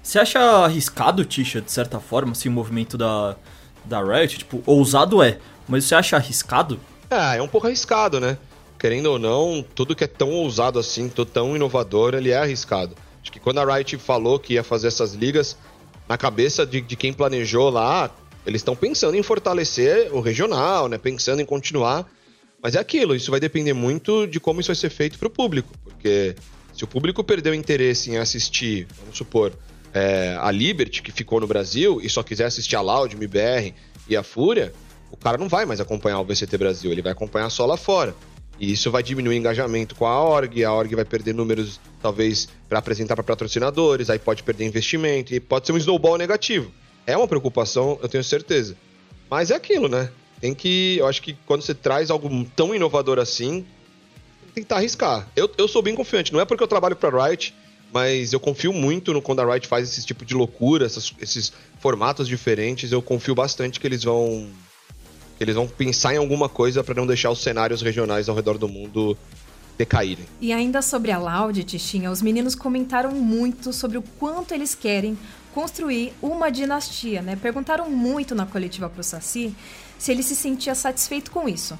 Você 0.00 0.20
acha 0.20 0.38
arriscado, 0.38 1.24
Tisha, 1.24 1.60
de 1.60 1.72
certa 1.72 1.98
forma, 1.98 2.32
assim, 2.32 2.48
o 2.48 2.52
movimento 2.52 2.96
da, 2.96 3.34
da 3.84 4.00
Riot? 4.00 4.38
Tipo, 4.38 4.62
ousado 4.64 5.20
é, 5.24 5.38
mas 5.66 5.86
você 5.86 5.96
acha 5.96 6.16
arriscado? 6.16 6.78
É, 7.10 7.38
é 7.38 7.42
um 7.42 7.48
pouco 7.48 7.66
arriscado, 7.66 8.20
né? 8.20 8.38
Querendo 8.78 9.06
ou 9.06 9.18
não, 9.18 9.64
tudo 9.74 9.96
que 9.96 10.04
é 10.04 10.06
tão 10.06 10.30
ousado 10.30 10.78
assim, 10.78 11.08
tão 11.08 11.56
inovador, 11.56 12.14
ele 12.14 12.30
é 12.30 12.38
arriscado. 12.38 12.94
Acho 13.20 13.32
que 13.32 13.40
quando 13.40 13.58
a 13.58 13.74
Riot 13.74 13.96
falou 13.98 14.38
que 14.38 14.54
ia 14.54 14.62
fazer 14.62 14.86
essas 14.86 15.14
ligas, 15.14 15.56
na 16.10 16.18
cabeça 16.18 16.66
de, 16.66 16.80
de 16.80 16.96
quem 16.96 17.12
planejou 17.12 17.70
lá, 17.70 18.10
eles 18.44 18.62
estão 18.62 18.74
pensando 18.74 19.16
em 19.16 19.22
fortalecer 19.22 20.12
o 20.12 20.20
regional, 20.20 20.88
né? 20.88 20.98
Pensando 20.98 21.40
em 21.40 21.44
continuar. 21.44 22.04
Mas 22.60 22.74
é 22.74 22.80
aquilo, 22.80 23.14
isso 23.14 23.30
vai 23.30 23.38
depender 23.38 23.74
muito 23.74 24.26
de 24.26 24.40
como 24.40 24.60
isso 24.60 24.66
vai 24.66 24.74
ser 24.74 24.90
feito 24.90 25.16
para 25.16 25.28
o 25.28 25.30
público. 25.30 25.72
Porque 25.84 26.34
se 26.74 26.82
o 26.82 26.88
público 26.88 27.22
perdeu 27.22 27.54
interesse 27.54 28.10
em 28.10 28.16
assistir, 28.16 28.88
vamos 28.98 29.16
supor, 29.16 29.52
é, 29.94 30.36
a 30.40 30.50
Liberty, 30.50 31.00
que 31.00 31.12
ficou 31.12 31.38
no 31.38 31.46
Brasil, 31.46 32.00
e 32.02 32.10
só 32.10 32.24
quiser 32.24 32.46
assistir 32.46 32.74
a 32.74 32.80
Loud, 32.80 33.14
MBR 33.14 33.72
e 34.08 34.16
a 34.16 34.24
Fúria, 34.24 34.72
o 35.12 35.16
cara 35.16 35.38
não 35.38 35.48
vai 35.48 35.64
mais 35.64 35.80
acompanhar 35.80 36.18
o 36.18 36.24
VCT 36.24 36.58
Brasil, 36.58 36.90
ele 36.90 37.02
vai 37.02 37.12
acompanhar 37.12 37.48
só 37.50 37.64
lá 37.64 37.76
fora. 37.76 38.16
E 38.60 38.70
isso 38.72 38.90
vai 38.90 39.02
diminuir 39.02 39.36
o 39.36 39.38
engajamento 39.38 39.94
com 39.94 40.06
a 40.06 40.22
org, 40.22 40.62
a 40.62 40.70
org 40.70 40.94
vai 40.94 41.04
perder 41.04 41.34
números, 41.34 41.80
talvez, 42.02 42.46
para 42.68 42.78
apresentar 42.78 43.16
para 43.16 43.24
patrocinadores, 43.24 44.10
aí 44.10 44.18
pode 44.18 44.42
perder 44.42 44.66
investimento, 44.66 45.34
e 45.34 45.40
pode 45.40 45.66
ser 45.66 45.72
um 45.72 45.78
snowball 45.78 46.18
negativo. 46.18 46.70
É 47.06 47.16
uma 47.16 47.26
preocupação, 47.26 47.98
eu 48.02 48.08
tenho 48.08 48.22
certeza. 48.22 48.76
Mas 49.30 49.50
é 49.50 49.54
aquilo, 49.54 49.88
né? 49.88 50.10
Tem 50.42 50.54
que. 50.54 50.98
Eu 50.98 51.06
acho 51.06 51.22
que 51.22 51.34
quando 51.46 51.62
você 51.62 51.74
traz 51.74 52.10
algo 52.10 52.28
tão 52.54 52.74
inovador 52.74 53.18
assim, 53.18 53.60
tem 53.60 53.66
que 54.48 54.52
tentar 54.52 54.76
arriscar. 54.76 55.26
Eu, 55.34 55.50
eu 55.56 55.66
sou 55.66 55.80
bem 55.80 55.94
confiante, 55.94 56.30
não 56.30 56.40
é 56.40 56.44
porque 56.44 56.62
eu 56.62 56.68
trabalho 56.68 56.96
para 56.96 57.28
Riot, 57.28 57.54
mas 57.90 58.34
eu 58.34 58.40
confio 58.40 58.74
muito 58.74 59.14
no 59.14 59.22
quando 59.22 59.40
a 59.40 59.52
Riot 59.52 59.66
faz 59.66 59.88
esse 59.88 60.04
tipo 60.04 60.22
de 60.22 60.34
loucura, 60.34 60.84
essas, 60.84 61.14
esses 61.18 61.52
formatos 61.78 62.28
diferentes, 62.28 62.92
eu 62.92 63.00
confio 63.00 63.34
bastante 63.34 63.80
que 63.80 63.86
eles 63.86 64.04
vão 64.04 64.50
eles 65.40 65.54
vão 65.54 65.66
pensar 65.66 66.14
em 66.14 66.18
alguma 66.18 66.48
coisa 66.48 66.84
para 66.84 66.94
não 66.94 67.06
deixar 67.06 67.30
os 67.30 67.42
cenários 67.42 67.80
regionais 67.80 68.28
ao 68.28 68.36
redor 68.36 68.58
do 68.58 68.68
mundo 68.68 69.16
decaírem. 69.78 70.26
E 70.38 70.52
ainda 70.52 70.82
sobre 70.82 71.10
a 71.10 71.18
Loud, 71.18 71.64
Tichinha, 71.64 72.10
os 72.10 72.20
meninos 72.20 72.54
comentaram 72.54 73.12
muito 73.12 73.72
sobre 73.72 73.96
o 73.96 74.02
quanto 74.18 74.52
eles 74.52 74.74
querem 74.74 75.18
construir 75.54 76.12
uma 76.20 76.50
dinastia, 76.50 77.22
né? 77.22 77.34
Perguntaram 77.34 77.88
muito 77.88 78.34
na 78.34 78.44
coletiva 78.44 78.90
pro 78.90 79.02
Saci 79.02 79.54
se 79.98 80.12
ele 80.12 80.22
se 80.22 80.36
sentia 80.36 80.74
satisfeito 80.74 81.30
com 81.30 81.48
isso. 81.48 81.78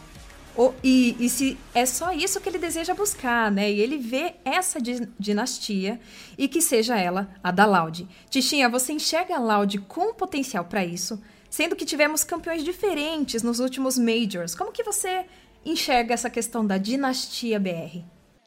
O, 0.57 0.73
e, 0.83 1.15
e, 1.21 1.29
se 1.29 1.57
é 1.75 1.87
só 1.87 2.13
isso 2.13 2.41
que 2.41 2.49
ele 2.49 2.59
deseja 2.59 2.95
buscar, 2.95 3.51
né? 3.53 3.71
E 3.71 3.81
ele 3.81 3.99
vê 3.99 4.35
essa 4.45 4.81
di 4.81 5.07
dinastia 5.19 6.01
e 6.37 6.49
que 6.49 6.61
seja 6.61 6.99
ela 6.99 7.29
a 7.43 7.51
da 7.51 7.67
Loud. 7.67 8.09
Tichinha, 8.29 8.69
você 8.69 8.93
enxerga 8.93 9.37
a 9.37 9.39
Loud 9.39 9.79
com 9.81 10.13
potencial 10.13 10.65
para 10.65 10.85
isso, 10.85 11.21
sendo 11.51 11.75
que 11.77 11.85
tivemos 11.85 12.25
campeões 12.25 12.65
diferentes 12.65 13.43
nos 13.43 13.59
últimos 13.59 13.99
Majors. 13.99 14.55
Como 14.55 14.73
que 14.73 14.85
você 14.85 15.25
enxerga 15.67 16.15
essa 16.15 16.31
questão 16.31 16.65
da 16.65 16.79
dinastia 16.79 17.59
BR? 17.59 17.99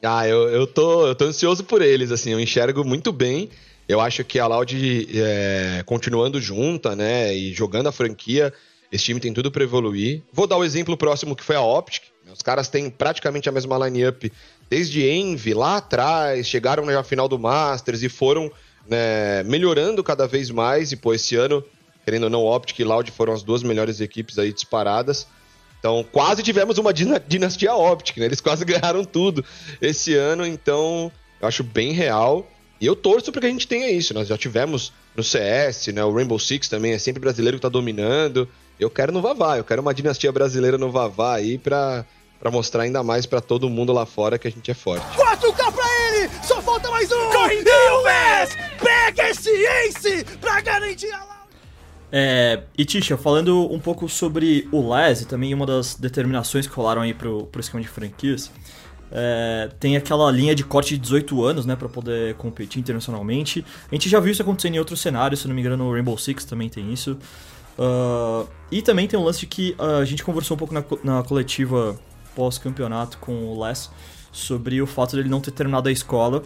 Ah, 0.02 0.26
eu, 0.26 0.48
eu, 0.48 0.66
tô, 0.66 1.06
eu 1.06 1.14
tô 1.14 1.26
ansioso 1.26 1.62
por 1.62 1.80
eles, 1.80 2.10
assim, 2.10 2.32
eu 2.32 2.40
enxergo 2.40 2.84
muito 2.84 3.12
bem. 3.12 3.50
Eu 3.88 4.00
acho 4.00 4.24
que 4.24 4.38
a 4.38 4.46
Loud 4.46 5.08
é, 5.14 5.82
continuando 5.84 6.40
junta, 6.40 6.96
né, 6.96 7.34
e 7.34 7.52
jogando 7.52 7.86
a 7.88 7.92
franquia, 7.92 8.52
esse 8.90 9.04
time 9.04 9.20
tem 9.20 9.32
tudo 9.32 9.50
para 9.50 9.62
evoluir. 9.62 10.22
Vou 10.32 10.46
dar 10.46 10.56
o 10.56 10.64
exemplo 10.64 10.96
próximo 10.96 11.36
que 11.36 11.44
foi 11.44 11.56
a 11.56 11.62
Optic. 11.62 12.02
Os 12.32 12.42
caras 12.42 12.68
têm 12.68 12.88
praticamente 12.88 13.48
a 13.48 13.52
mesma 13.52 13.86
line-up 13.86 14.32
desde 14.70 15.06
Envy 15.06 15.52
lá 15.52 15.76
atrás, 15.76 16.46
chegaram 16.46 16.84
na 16.86 17.04
final 17.04 17.28
do 17.28 17.38
Masters 17.38 18.02
e 18.02 18.08
foram 18.08 18.50
né, 18.88 19.42
melhorando 19.44 20.02
cada 20.02 20.26
vez 20.26 20.50
mais. 20.50 20.92
E 20.92 20.96
pô, 20.96 21.12
esse 21.12 21.36
ano, 21.36 21.62
querendo 22.04 22.24
ou 22.24 22.30
não, 22.30 22.44
Optic 22.44 22.78
e 22.78 22.84
Loud 22.84 23.10
foram 23.10 23.32
as 23.32 23.42
duas 23.42 23.62
melhores 23.62 24.00
equipes 24.00 24.38
aí 24.38 24.52
disparadas. 24.52 25.26
Então, 25.78 26.04
quase 26.10 26.42
tivemos 26.42 26.78
uma 26.78 26.92
dinastia 26.92 27.74
Optic, 27.74 28.16
né? 28.16 28.26
Eles 28.26 28.40
quase 28.40 28.64
ganharam 28.66 29.04
tudo 29.04 29.44
esse 29.80 30.14
ano, 30.14 30.46
então 30.46 31.12
eu 31.40 31.48
acho 31.48 31.62
bem 31.62 31.92
real. 31.92 32.46
E 32.80 32.86
eu 32.86 32.96
torço 32.96 33.30
para 33.30 33.42
que 33.42 33.46
a 33.46 33.50
gente 33.50 33.68
tenha 33.68 33.90
isso. 33.90 34.12
Nós 34.14 34.28
já 34.28 34.36
tivemos 34.36 34.92
no 35.16 35.22
CS, 35.22 35.88
né? 35.88 36.04
O 36.04 36.12
Rainbow 36.12 36.38
Six 36.38 36.68
também 36.68 36.92
é 36.92 36.98
sempre 36.98 37.20
brasileiro 37.20 37.56
que 37.56 37.62
tá 37.62 37.68
dominando. 37.68 38.48
Eu 38.78 38.90
quero 38.90 39.12
no 39.12 39.22
Vavá, 39.22 39.56
eu 39.56 39.64
quero 39.64 39.80
uma 39.80 39.94
dinastia 39.94 40.32
brasileira 40.32 40.76
no 40.76 40.90
Vavá 40.90 41.36
aí 41.36 41.58
pra, 41.58 42.04
pra 42.40 42.50
mostrar 42.50 42.82
ainda 42.82 43.02
mais 43.02 43.24
pra 43.24 43.40
todo 43.40 43.70
mundo 43.70 43.92
lá 43.92 44.04
fora 44.04 44.38
que 44.38 44.48
a 44.48 44.50
gente 44.50 44.70
é 44.70 44.74
forte. 44.74 45.06
4K 45.16 45.72
pra 45.72 45.84
ele! 46.08 46.30
Só 46.42 46.60
falta 46.60 46.90
mais 46.90 47.10
um! 47.12 47.30
Corre, 47.30 47.62
e 47.62 47.90
o 47.90 48.02
Wes 48.02 48.56
pega 48.82 49.30
esse 49.30 49.50
Ace 49.50 50.24
pra 50.40 50.60
garantir 50.60 51.12
a 51.12 51.33
é, 52.16 52.62
e 52.78 52.84
Tisha, 52.84 53.16
falando 53.16 53.68
um 53.72 53.80
pouco 53.80 54.08
sobre 54.08 54.68
o 54.70 54.94
Les 54.94 55.22
e 55.22 55.26
também 55.26 55.52
uma 55.52 55.66
das 55.66 55.96
determinações 55.96 56.64
que 56.64 56.72
rolaram 56.72 57.02
aí 57.02 57.12
pro, 57.12 57.46
pro 57.46 57.60
esquema 57.60 57.82
de 57.82 57.88
franquias, 57.88 58.52
é, 59.10 59.68
tem 59.80 59.96
aquela 59.96 60.30
linha 60.30 60.54
de 60.54 60.62
corte 60.62 60.94
de 60.94 61.00
18 61.00 61.44
anos, 61.44 61.66
né, 61.66 61.74
para 61.74 61.88
poder 61.88 62.34
competir 62.36 62.78
internacionalmente. 62.78 63.64
A 63.90 63.94
gente 63.96 64.08
já 64.08 64.20
viu 64.20 64.30
isso 64.30 64.42
acontecendo 64.42 64.76
em 64.76 64.78
outros 64.78 65.00
cenários, 65.00 65.40
se 65.40 65.48
não 65.48 65.56
me 65.56 65.60
engano, 65.60 65.76
no 65.76 65.92
Rainbow 65.92 66.16
Six 66.16 66.44
também 66.44 66.68
tem 66.68 66.92
isso. 66.92 67.18
Uh, 67.76 68.48
e 68.70 68.80
também 68.80 69.08
tem 69.08 69.18
um 69.18 69.24
lance 69.24 69.44
que 69.44 69.74
uh, 69.76 70.00
a 70.00 70.04
gente 70.04 70.22
conversou 70.22 70.54
um 70.54 70.58
pouco 70.58 70.72
na, 70.72 70.84
na 71.02 71.24
coletiva 71.24 71.98
pós-campeonato 72.36 73.18
com 73.18 73.46
o 73.46 73.60
Les 73.60 73.90
sobre 74.30 74.80
o 74.80 74.86
fato 74.86 75.16
dele 75.16 75.28
não 75.28 75.40
ter 75.40 75.50
terminado 75.50 75.88
a 75.88 75.92
escola. 75.92 76.44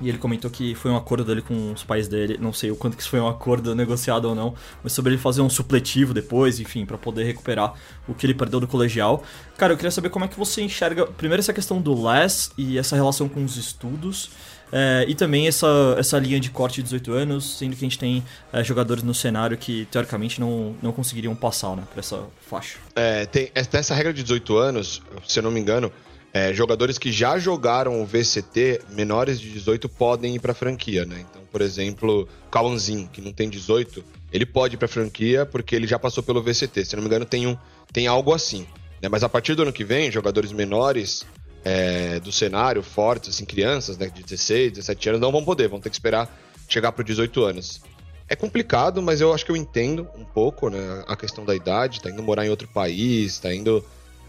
E 0.00 0.08
ele 0.08 0.18
comentou 0.18 0.50
que 0.50 0.74
foi 0.74 0.90
um 0.90 0.96
acordo 0.96 1.24
dele 1.24 1.40
com 1.40 1.72
os 1.72 1.84
pais 1.84 2.08
dele, 2.08 2.36
não 2.40 2.52
sei 2.52 2.70
o 2.70 2.76
quanto 2.76 2.96
que 2.96 3.02
isso 3.02 3.10
foi 3.10 3.20
um 3.20 3.28
acordo 3.28 3.74
negociado 3.76 4.24
ou 4.24 4.34
não, 4.34 4.54
mas 4.82 4.92
sobre 4.92 5.12
ele 5.12 5.20
fazer 5.20 5.40
um 5.40 5.48
supletivo 5.48 6.12
depois, 6.12 6.58
enfim, 6.58 6.84
para 6.84 6.98
poder 6.98 7.24
recuperar 7.24 7.74
o 8.08 8.14
que 8.14 8.26
ele 8.26 8.34
perdeu 8.34 8.58
do 8.58 8.66
colegial. 8.66 9.22
Cara, 9.56 9.72
eu 9.72 9.76
queria 9.76 9.92
saber 9.92 10.10
como 10.10 10.24
é 10.24 10.28
que 10.28 10.36
você 10.36 10.62
enxerga, 10.62 11.06
primeiro 11.06 11.40
essa 11.40 11.52
questão 11.52 11.80
do 11.80 11.94
Les 12.06 12.50
e 12.58 12.76
essa 12.76 12.96
relação 12.96 13.28
com 13.28 13.44
os 13.44 13.56
estudos, 13.56 14.30
é, 14.72 15.04
e 15.06 15.14
também 15.14 15.46
essa, 15.46 15.94
essa 15.96 16.18
linha 16.18 16.40
de 16.40 16.50
corte 16.50 16.76
de 16.76 16.82
18 16.84 17.12
anos, 17.12 17.58
sendo 17.58 17.76
que 17.76 17.84
a 17.84 17.88
gente 17.88 17.98
tem 17.98 18.24
é, 18.52 18.64
jogadores 18.64 19.04
no 19.04 19.14
cenário 19.14 19.56
que, 19.56 19.86
teoricamente, 19.90 20.40
não, 20.40 20.74
não 20.82 20.90
conseguiriam 20.90 21.34
passar 21.36 21.76
né, 21.76 21.84
por 21.92 22.00
essa 22.00 22.24
faixa. 22.48 22.78
É, 22.96 23.24
tem 23.26 23.52
essa 23.54 23.94
regra 23.94 24.12
de 24.12 24.22
18 24.24 24.56
anos, 24.56 25.00
se 25.28 25.38
eu 25.38 25.44
não 25.44 25.52
me 25.52 25.60
engano, 25.60 25.92
é, 26.34 26.52
jogadores 26.52 26.98
que 26.98 27.12
já 27.12 27.38
jogaram 27.38 28.02
o 28.02 28.04
VCT 28.04 28.82
menores 28.90 29.40
de 29.40 29.48
18 29.50 29.88
podem 29.88 30.34
ir 30.34 30.40
para 30.40 30.50
a 30.50 30.54
franquia, 30.54 31.06
né? 31.06 31.24
Então, 31.30 31.42
por 31.50 31.60
exemplo, 31.60 32.28
Kawanzin, 32.50 33.06
que 33.06 33.20
não 33.20 33.32
tem 33.32 33.48
18, 33.48 34.04
ele 34.32 34.44
pode 34.44 34.74
ir 34.74 34.76
para 34.76 34.86
a 34.86 34.88
franquia 34.88 35.46
porque 35.46 35.76
ele 35.76 35.86
já 35.86 35.96
passou 35.96 36.24
pelo 36.24 36.42
VCT. 36.42 36.84
Se 36.84 36.96
não 36.96 37.02
me 37.04 37.06
engano, 37.06 37.24
tem, 37.24 37.46
um, 37.46 37.56
tem 37.92 38.08
algo 38.08 38.34
assim. 38.34 38.66
Né? 39.00 39.08
Mas 39.08 39.22
a 39.22 39.28
partir 39.28 39.54
do 39.54 39.62
ano 39.62 39.72
que 39.72 39.84
vem, 39.84 40.10
jogadores 40.10 40.50
menores 40.50 41.24
é, 41.64 42.18
do 42.18 42.32
cenário, 42.32 42.82
fortes, 42.82 43.30
assim, 43.30 43.44
crianças, 43.44 43.96
né, 43.96 44.08
de 44.08 44.24
16, 44.24 44.72
17 44.72 45.10
anos, 45.10 45.20
não 45.20 45.30
vão 45.30 45.44
poder, 45.44 45.68
vão 45.68 45.80
ter 45.80 45.88
que 45.88 45.94
esperar 45.94 46.28
chegar 46.68 46.90
para 46.90 47.04
18 47.04 47.44
anos. 47.44 47.80
É 48.28 48.34
complicado, 48.34 49.00
mas 49.00 49.20
eu 49.20 49.32
acho 49.32 49.44
que 49.44 49.52
eu 49.52 49.56
entendo 49.56 50.08
um 50.16 50.24
pouco, 50.24 50.68
né, 50.68 51.04
a 51.06 51.14
questão 51.14 51.44
da 51.44 51.54
idade, 51.54 52.00
tá 52.00 52.10
indo 52.10 52.24
morar 52.24 52.44
em 52.44 52.50
outro 52.50 52.66
país, 52.66 53.38
tá 53.38 53.54
indo, 53.54 53.84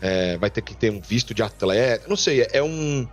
é, 0.05 0.37
vai 0.37 0.51
ter 0.51 0.61
que 0.61 0.75
ter 0.75 0.91
um 0.91 1.01
visto 1.01 1.33
de 1.33 1.41
atleta, 1.41 2.07
não 2.07 2.15
sei, 2.15 2.47
é 2.51 2.61
um, 2.61 3.07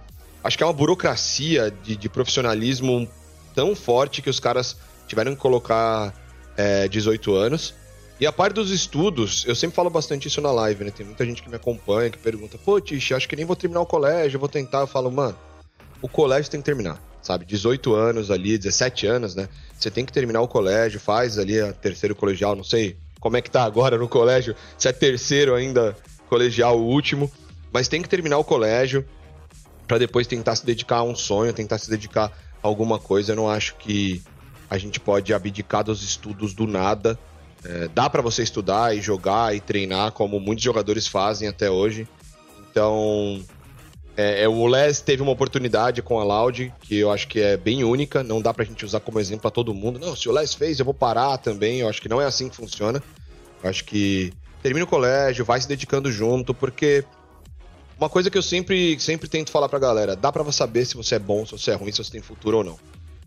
acho 0.44 0.58
que 0.58 0.62
é 0.62 0.66
uma 0.66 0.72
burocracia 0.74 1.70
de, 1.82 1.96
de 1.96 2.08
profissionalismo 2.08 3.08
tão 3.54 3.74
forte 3.74 4.20
que 4.20 4.28
os 4.28 4.38
caras 4.38 4.76
tiveram 5.08 5.34
que 5.34 5.40
colocar 5.40 6.14
é, 6.54 6.86
18 6.88 7.34
anos, 7.34 7.74
e 8.20 8.26
a 8.26 8.32
parte 8.32 8.54
dos 8.54 8.70
estudos, 8.70 9.44
eu 9.46 9.54
sempre 9.54 9.74
falo 9.74 9.88
bastante 9.88 10.28
isso 10.28 10.40
na 10.42 10.52
live, 10.52 10.84
né? 10.84 10.92
Tem 10.94 11.04
muita 11.04 11.24
gente 11.24 11.42
que 11.42 11.48
me 11.48 11.56
acompanha, 11.56 12.10
que 12.10 12.18
pergunta, 12.18 12.56
pô, 12.56 12.80
Tish, 12.80 13.12
acho 13.12 13.28
que 13.28 13.34
nem 13.34 13.44
vou 13.44 13.56
terminar 13.56 13.80
o 13.80 13.86
colégio, 13.86 14.38
vou 14.38 14.48
tentar. 14.48 14.80
Eu 14.80 14.86
falo, 14.86 15.10
mano, 15.10 15.36
o 16.00 16.06
colégio 16.06 16.48
tem 16.48 16.60
que 16.60 16.64
terminar, 16.64 17.02
sabe? 17.20 17.44
18 17.44 17.92
anos 17.94 18.30
ali, 18.30 18.56
17 18.56 19.08
anos, 19.08 19.34
né? 19.34 19.48
Você 19.76 19.90
tem 19.90 20.04
que 20.04 20.12
terminar 20.12 20.40
o 20.40 20.46
colégio, 20.46 21.00
faz 21.00 21.36
ali 21.36 21.60
a 21.60 21.72
terceiro 21.72 22.14
colegial, 22.14 22.54
não 22.54 22.62
sei 22.62 22.96
como 23.18 23.36
é 23.36 23.40
que 23.40 23.50
tá 23.50 23.64
agora 23.64 23.98
no 23.98 24.08
colégio, 24.08 24.54
se 24.78 24.86
é 24.86 24.92
terceiro 24.92 25.56
ainda 25.56 25.96
colegial, 26.32 26.78
o 26.78 26.86
último, 26.86 27.30
mas 27.72 27.88
tem 27.88 28.00
que 28.00 28.08
terminar 28.08 28.38
o 28.38 28.44
colégio 28.44 29.04
para 29.86 29.98
depois 29.98 30.26
tentar 30.26 30.56
se 30.56 30.64
dedicar 30.64 30.96
a 30.96 31.02
um 31.02 31.14
sonho, 31.14 31.52
tentar 31.52 31.78
se 31.78 31.90
dedicar 31.90 32.32
a 32.62 32.66
alguma 32.66 32.98
coisa. 32.98 33.32
Eu 33.32 33.36
não 33.36 33.50
acho 33.50 33.76
que 33.76 34.22
a 34.70 34.78
gente 34.78 34.98
pode 34.98 35.34
abdicar 35.34 35.84
dos 35.84 36.02
estudos 36.02 36.54
do 36.54 36.66
nada 36.66 37.18
é, 37.64 37.88
dá 37.94 38.10
para 38.10 38.22
você 38.22 38.42
estudar 38.42 38.96
e 38.96 39.00
jogar 39.00 39.54
e 39.54 39.60
treinar 39.60 40.12
como 40.12 40.40
muitos 40.40 40.64
jogadores 40.64 41.06
fazem 41.06 41.48
até 41.48 41.70
hoje. 41.70 42.08
Então, 42.70 43.40
é, 44.16 44.42
é, 44.42 44.48
o 44.48 44.66
Les 44.66 45.00
teve 45.00 45.22
uma 45.22 45.32
oportunidade 45.32 46.02
com 46.02 46.18
a 46.18 46.24
Loud 46.24 46.72
que 46.80 46.98
eu 46.98 47.10
acho 47.10 47.28
que 47.28 47.40
é 47.40 47.56
bem 47.56 47.84
única. 47.84 48.22
Não 48.24 48.40
dá 48.40 48.52
pra 48.52 48.64
gente 48.64 48.84
usar 48.84 49.00
como 49.00 49.20
exemplo 49.20 49.42
para 49.42 49.50
todo 49.50 49.72
mundo. 49.72 49.98
Não, 49.98 50.16
se 50.16 50.28
o 50.28 50.32
Les 50.32 50.54
fez, 50.54 50.78
eu 50.78 50.84
vou 50.84 50.94
parar 50.94 51.38
também. 51.38 51.80
Eu 51.80 51.88
acho 51.88 52.02
que 52.02 52.08
não 52.08 52.20
é 52.20 52.24
assim 52.24 52.48
que 52.48 52.56
funciona. 52.56 53.02
Eu 53.62 53.70
acho 53.70 53.84
que 53.84 54.32
termina 54.62 54.84
o 54.84 54.88
colégio, 54.88 55.44
vai 55.44 55.60
se 55.60 55.68
dedicando 55.68 56.10
junto, 56.10 56.54
porque 56.54 57.04
uma 57.98 58.08
coisa 58.08 58.30
que 58.30 58.38
eu 58.38 58.42
sempre, 58.42 58.98
sempre 58.98 59.28
tento 59.28 59.50
falar 59.50 59.68
pra 59.68 59.78
galera: 59.78 60.16
dá 60.16 60.30
pra 60.32 60.50
saber 60.52 60.84
se 60.84 60.96
você 60.96 61.16
é 61.16 61.18
bom, 61.18 61.44
se 61.44 61.52
você 61.52 61.72
é 61.72 61.74
ruim, 61.74 61.92
se 61.92 62.02
você 62.02 62.12
tem 62.12 62.22
futuro 62.22 62.58
ou 62.58 62.64
não. 62.64 62.78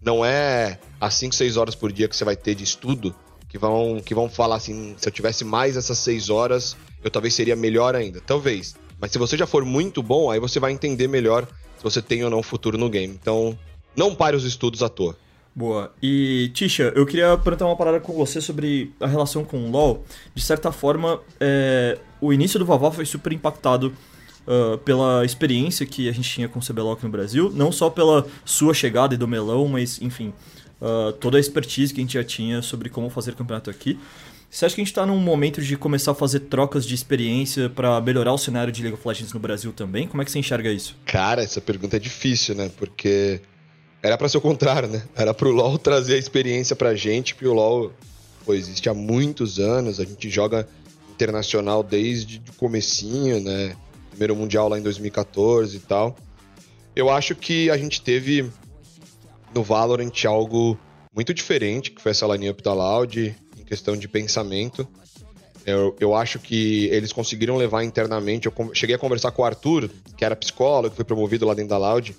Não 0.01 0.24
é 0.24 0.80
as 1.00 1.15
5, 1.15 1.34
6 1.34 1.58
horas 1.58 1.75
por 1.75 1.92
dia 1.92 2.08
que 2.08 2.15
você 2.15 2.24
vai 2.24 2.36
ter 2.36 2.56
de 2.56 2.63
estudo 2.63 3.15
que 3.56 3.58
vão, 3.58 4.01
que 4.04 4.13
vão 4.13 4.30
falar 4.30 4.58
assim: 4.58 4.96
se 4.98 5.08
eu 5.08 5.12
tivesse 5.12 5.46
mais 5.46 5.77
essas 5.77 5.98
seis 5.98 6.30
horas, 6.30 6.75
eu 7.01 7.10
talvez 7.10 7.34
seria 7.34 7.56
melhor 7.56 7.96
ainda. 7.96 8.20
Talvez. 8.20 8.75
Mas 9.00 9.12
se 9.12 9.18
você 9.18 9.38
já 9.38 9.48
for 9.48 9.63
muito 9.63 10.04
bom, 10.04 10.30
aí 10.30 10.39
você 10.39 10.60
vai 10.60 10.72
entender 10.72 11.08
melhor 11.08 11.48
se 11.77 11.84
você 11.84 12.01
tem 12.01 12.24
ou 12.24 12.30
não 12.30 12.44
futuro 12.44 12.77
no 12.77 12.89
game. 12.89 13.13
Então, 13.13 13.58
não 13.96 14.13
pare 14.13 14.36
os 14.36 14.44
estudos 14.44 14.84
à 14.84 14.89
toa. 14.89 15.18
Boa. 15.55 15.93
E, 16.03 16.51
Tisha, 16.53 16.91
eu 16.95 17.05
queria 17.05 17.38
perguntar 17.38 17.65
uma 17.65 17.77
parada 17.77 18.01
com 18.01 18.12
você 18.12 18.41
sobre 18.41 18.93
a 19.00 19.07
relação 19.07 19.45
com 19.45 19.65
o 19.65 19.71
LoL. 19.71 20.03
De 20.33 20.43
certa 20.43 20.69
forma, 20.69 21.21
é, 21.39 21.97
o 22.19 22.33
início 22.33 22.59
do 22.59 22.65
Vavá 22.65 22.91
foi 22.91 23.05
super 23.05 23.31
impactado 23.31 23.93
uh, 24.45 24.77
pela 24.79 25.24
experiência 25.24 25.85
que 25.85 26.09
a 26.09 26.12
gente 26.12 26.29
tinha 26.29 26.50
com 26.50 26.59
o 26.59 26.62
CBLOL 26.62 26.91
aqui 26.91 27.05
no 27.05 27.09
Brasil. 27.09 27.50
Não 27.53 27.71
só 27.71 27.89
pela 27.89 28.27
sua 28.43 28.74
chegada 28.74 29.15
e 29.15 29.17
do 29.17 29.29
melão, 29.29 29.65
mas, 29.67 30.01
enfim, 30.01 30.33
uh, 30.81 31.13
toda 31.13 31.38
a 31.38 31.39
expertise 31.39 31.93
que 31.93 32.01
a 32.01 32.03
gente 32.03 32.15
já 32.15 32.24
tinha 32.24 32.62
sobre 32.62 32.89
como 32.89 33.09
fazer 33.09 33.33
campeonato 33.33 33.69
aqui. 33.69 33.97
Você 34.50 34.65
acha 34.65 34.75
que 34.75 34.81
a 34.81 34.83
gente 34.83 34.91
está 34.91 35.05
num 35.05 35.19
momento 35.19 35.62
de 35.62 35.75
começar 35.75 36.12
a 36.12 36.15
fazer 36.15 36.41
trocas 36.41 36.85
de 36.85 36.95
experiência 36.95 37.69
para 37.69 38.00
melhorar 38.00 38.33
o 38.33 38.38
cenário 38.38 38.71
de 38.71 38.81
League 38.81 38.97
of 38.97 39.07
Legends 39.07 39.33
no 39.33 39.39
Brasil 39.39 39.74
também? 39.74 40.07
Como 40.07 40.21
é 40.21 40.25
que 40.25 40.31
você 40.31 40.39
enxerga 40.39 40.71
isso? 40.71 40.95
Cara, 41.05 41.41
essa 41.41 41.59
pergunta 41.59 41.97
é 41.97 42.00
difícil, 42.00 42.55
né? 42.55 42.71
Porque 42.77 43.41
era 44.05 44.17
para 44.17 44.29
ser 44.29 44.38
o 44.38 44.41
contrário, 44.41 44.88
né? 44.88 45.03
Era 45.15 45.33
para 45.33 45.47
o 45.47 45.51
LoL 45.51 45.79
trazer 45.79 46.13
a 46.13 46.17
experiência 46.17 46.75
pra 46.75 46.93
gente, 46.95 47.33
porque 47.33 47.47
o 47.47 47.53
LoL 47.53 47.91
pô, 48.45 48.53
existe 48.53 48.88
há 48.88 48.93
muitos 48.93 49.59
anos, 49.59 50.00
a 50.00 50.05
gente 50.05 50.29
joga 50.29 50.67
internacional 51.12 51.81
desde 51.81 52.41
o 52.50 52.53
comecinho, 52.53 53.39
né? 53.39 53.75
Primeiro 54.12 54.35
Mundial 54.35 54.69
lá 54.69 54.77
em 54.77 54.83
2014 54.83 55.75
e 55.75 55.79
tal. 55.79 56.15
Eu 56.95 57.09
acho 57.09 57.35
que 57.35 57.69
a 57.69 57.77
gente 57.77 58.01
teve 58.01 58.50
no 59.53 59.63
Valorant 59.63 60.24
algo 60.25 60.77
muito 61.13 61.33
diferente, 61.33 61.91
que 61.91 62.01
foi 62.01 62.12
essa 62.12 62.27
line-up 62.27 62.62
da 62.62 62.74
Loud, 62.74 63.35
em 63.57 63.63
questão 63.63 63.97
de 63.97 64.07
pensamento. 64.07 64.88
Eu, 65.65 65.95
eu 66.00 66.13
acho 66.13 66.38
que 66.38 66.85
eles 66.91 67.12
conseguiram 67.12 67.57
levar 67.57 67.83
internamente. 67.83 68.45
Eu 68.45 68.53
cheguei 68.74 68.95
a 68.95 69.00
conversar 69.00 69.31
com 69.31 69.41
o 69.41 69.45
Arthur, 69.45 69.89
que 70.15 70.24
era 70.24 70.35
psicólogo, 70.35 70.91
que 70.91 70.95
foi 70.95 71.05
promovido 71.05 71.45
lá 71.45 71.53
dentro 71.53 71.69
da 71.69 71.77
Loud. 71.77 72.15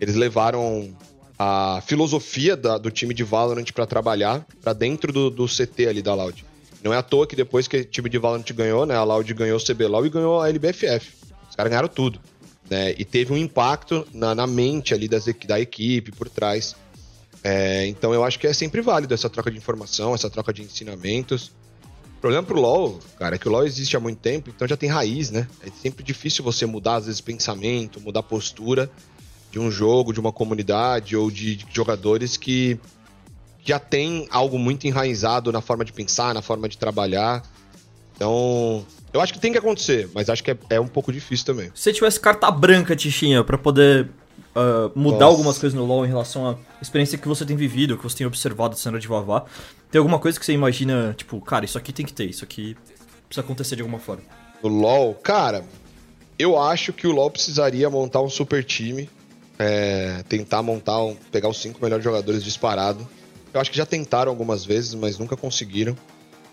Eles 0.00 0.14
levaram 0.14 0.94
a 1.38 1.82
filosofia 1.84 2.56
da, 2.56 2.78
do 2.78 2.90
time 2.90 3.12
de 3.12 3.24
Valorant 3.24 3.64
para 3.72 3.86
trabalhar 3.86 4.46
para 4.62 4.72
dentro 4.72 5.12
do, 5.12 5.30
do, 5.30 5.46
CT 5.46 5.88
ali 5.88 6.02
da 6.02 6.14
Loud. 6.14 6.44
Não 6.82 6.92
é 6.92 6.96
à 6.96 7.02
toa 7.02 7.26
que 7.26 7.34
depois 7.34 7.66
que 7.66 7.78
o 7.78 7.84
time 7.84 8.08
de 8.08 8.18
Valorant 8.18 8.44
ganhou, 8.52 8.86
né, 8.86 8.94
a 8.94 9.02
Loud 9.02 9.32
ganhou 9.34 9.58
o 9.58 9.64
CBLOL 9.64 10.06
e 10.06 10.10
ganhou 10.10 10.40
a 10.40 10.48
LBFF. 10.48 11.12
Os 11.48 11.56
caras 11.56 11.70
ganharam 11.70 11.88
tudo. 11.88 12.20
Né? 12.70 12.94
E 12.96 13.04
teve 13.04 13.32
um 13.32 13.36
impacto 13.36 14.06
na, 14.12 14.34
na 14.34 14.46
mente 14.46 14.94
ali 14.94 15.08
das, 15.08 15.24
da 15.46 15.60
equipe 15.60 16.12
por 16.12 16.28
trás. 16.28 16.76
É, 17.42 17.86
então 17.86 18.14
eu 18.14 18.24
acho 18.24 18.38
que 18.38 18.46
é 18.46 18.52
sempre 18.52 18.80
válido 18.80 19.12
essa 19.12 19.28
troca 19.28 19.50
de 19.50 19.56
informação, 19.56 20.14
essa 20.14 20.30
troca 20.30 20.52
de 20.52 20.62
ensinamentos. 20.62 21.52
O 22.16 22.20
problema 22.20 22.42
pro 22.42 22.58
LoL, 22.58 23.00
cara, 23.18 23.34
é 23.34 23.38
que 23.38 23.46
o 23.46 23.52
LoL 23.52 23.66
existe 23.66 23.96
há 23.96 24.00
muito 24.00 24.18
tempo, 24.18 24.48
então 24.48 24.66
já 24.66 24.78
tem 24.78 24.88
raiz, 24.88 25.30
né? 25.30 25.46
É 25.62 25.68
sempre 25.70 26.02
difícil 26.02 26.42
você 26.42 26.64
mudar, 26.64 26.96
às 26.96 27.04
vezes, 27.04 27.20
pensamento, 27.20 28.00
mudar 28.00 28.22
postura 28.22 28.90
de 29.54 29.60
um 29.60 29.70
jogo, 29.70 30.12
de 30.12 30.18
uma 30.18 30.32
comunidade 30.32 31.16
ou 31.16 31.30
de, 31.30 31.64
jogadores 31.72 32.36
que 32.36 32.76
já 33.62 33.78
tem 33.78 34.26
algo 34.28 34.58
muito 34.58 34.84
enraizado 34.84 35.52
na 35.52 35.60
forma 35.60 35.84
de 35.84 35.92
pensar, 35.92 36.34
na 36.34 36.42
forma 36.42 36.68
de 36.68 36.76
trabalhar. 36.76 37.40
Então, 38.16 38.84
eu 39.12 39.20
acho 39.20 39.32
que 39.32 39.38
tem 39.38 39.52
que 39.52 39.58
acontecer, 39.58 40.10
mas 40.12 40.28
acho 40.28 40.42
que 40.42 40.50
é, 40.50 40.58
é 40.70 40.80
um 40.80 40.88
pouco 40.88 41.12
difícil 41.12 41.46
também. 41.46 41.70
Se 41.72 41.82
você 41.84 41.92
tivesse 41.92 42.18
carta 42.18 42.50
branca, 42.50 42.96
Tichinha, 42.96 43.44
para 43.44 43.56
poder 43.56 44.10
uh, 44.56 44.90
mudar 44.92 45.18
Nossa. 45.18 45.24
algumas 45.26 45.56
coisas 45.56 45.78
no 45.78 45.84
LoL 45.84 46.04
em 46.04 46.08
relação 46.08 46.48
à 46.48 46.56
experiência 46.82 47.16
que 47.16 47.28
você 47.28 47.46
tem 47.46 47.54
vivido, 47.54 47.96
que 47.96 48.02
você 48.02 48.16
tem 48.16 48.26
observado 48.26 48.76
cena 48.76 48.98
de 48.98 49.06
Vavá, 49.06 49.44
tem 49.88 50.00
alguma 50.00 50.18
coisa 50.18 50.36
que 50.36 50.44
você 50.44 50.52
imagina, 50.52 51.14
tipo, 51.16 51.40
cara, 51.40 51.64
isso 51.64 51.78
aqui 51.78 51.92
tem 51.92 52.04
que 52.04 52.12
ter, 52.12 52.28
isso 52.28 52.42
aqui 52.42 52.76
precisa 53.28 53.44
acontecer 53.44 53.76
de 53.76 53.82
alguma 53.82 54.00
forma? 54.00 54.24
No 54.60 54.68
LoL, 54.68 55.14
cara, 55.14 55.64
eu 56.36 56.60
acho 56.60 56.92
que 56.92 57.06
o 57.06 57.12
LoL 57.12 57.30
precisaria 57.30 57.88
montar 57.88 58.20
um 58.20 58.28
super 58.28 58.64
time, 58.64 59.08
é, 59.58 60.22
tentar 60.28 60.62
montar, 60.62 60.98
pegar 61.30 61.48
os 61.48 61.60
cinco 61.60 61.82
melhores 61.82 62.04
jogadores 62.04 62.42
disparado. 62.42 63.06
Eu 63.52 63.60
acho 63.60 63.70
que 63.70 63.76
já 63.76 63.86
tentaram 63.86 64.30
algumas 64.30 64.64
vezes, 64.64 64.94
mas 64.94 65.18
nunca 65.18 65.36
conseguiram 65.36 65.96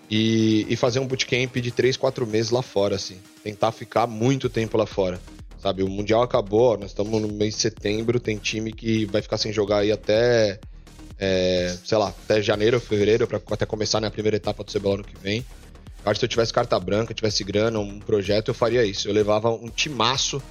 e, 0.10 0.66
e 0.70 0.76
fazer 0.76 1.00
um 1.00 1.08
bootcamp 1.08 1.56
de 1.56 1.72
3, 1.72 1.96
4 1.96 2.28
meses 2.28 2.52
lá 2.52 2.62
fora, 2.62 2.96
assim. 2.96 3.18
Tentar 3.44 3.72
ficar 3.72 4.06
muito 4.06 4.50
tempo 4.50 4.78
lá 4.78 4.86
fora. 4.86 5.20
Sabe, 5.60 5.84
o 5.84 5.88
Mundial 5.88 6.24
acabou, 6.24 6.78
nós 6.78 6.90
estamos 6.90 7.22
no 7.22 7.28
mês 7.28 7.56
de 7.56 7.62
setembro, 7.62 8.20
tem 8.20 8.38
time 8.38 8.74
que 8.74 9.06
vai 9.06 9.22
ficar 9.22 9.38
sem 9.38 9.54
jogar 9.54 9.78
aí 9.78 9.92
até, 9.92 10.60
é, 11.20 11.76
sei 11.86 12.00
lá, 12.00 12.08
até 12.08 12.42
janeiro, 12.42 12.80
fevereiro, 12.80 13.28
para 13.28 13.40
até 13.52 13.66
começar 13.66 14.02
né, 14.02 14.10
primeira 14.10 14.38
etapa 14.38 14.64
do 14.64 14.72
CBLOL 14.72 14.98
no 14.98 15.04
que 15.04 15.16
vem. 15.20 15.46
Eu 16.04 16.12
acho 16.12 16.14
que 16.14 16.20
se 16.20 16.26
eu 16.26 16.30
tivesse 16.30 16.52
carta 16.52 16.80
branca, 16.80 17.14
tivesse 17.14 17.44
grana, 17.44 17.80
um 17.80 18.00
projeto, 18.00 18.48
eu 18.48 18.56
faria 18.56 18.84
isso. 18.84 19.08
Eu 19.08 19.14
levava 19.14 19.52
um 19.52 19.70
timaço, 19.70 20.42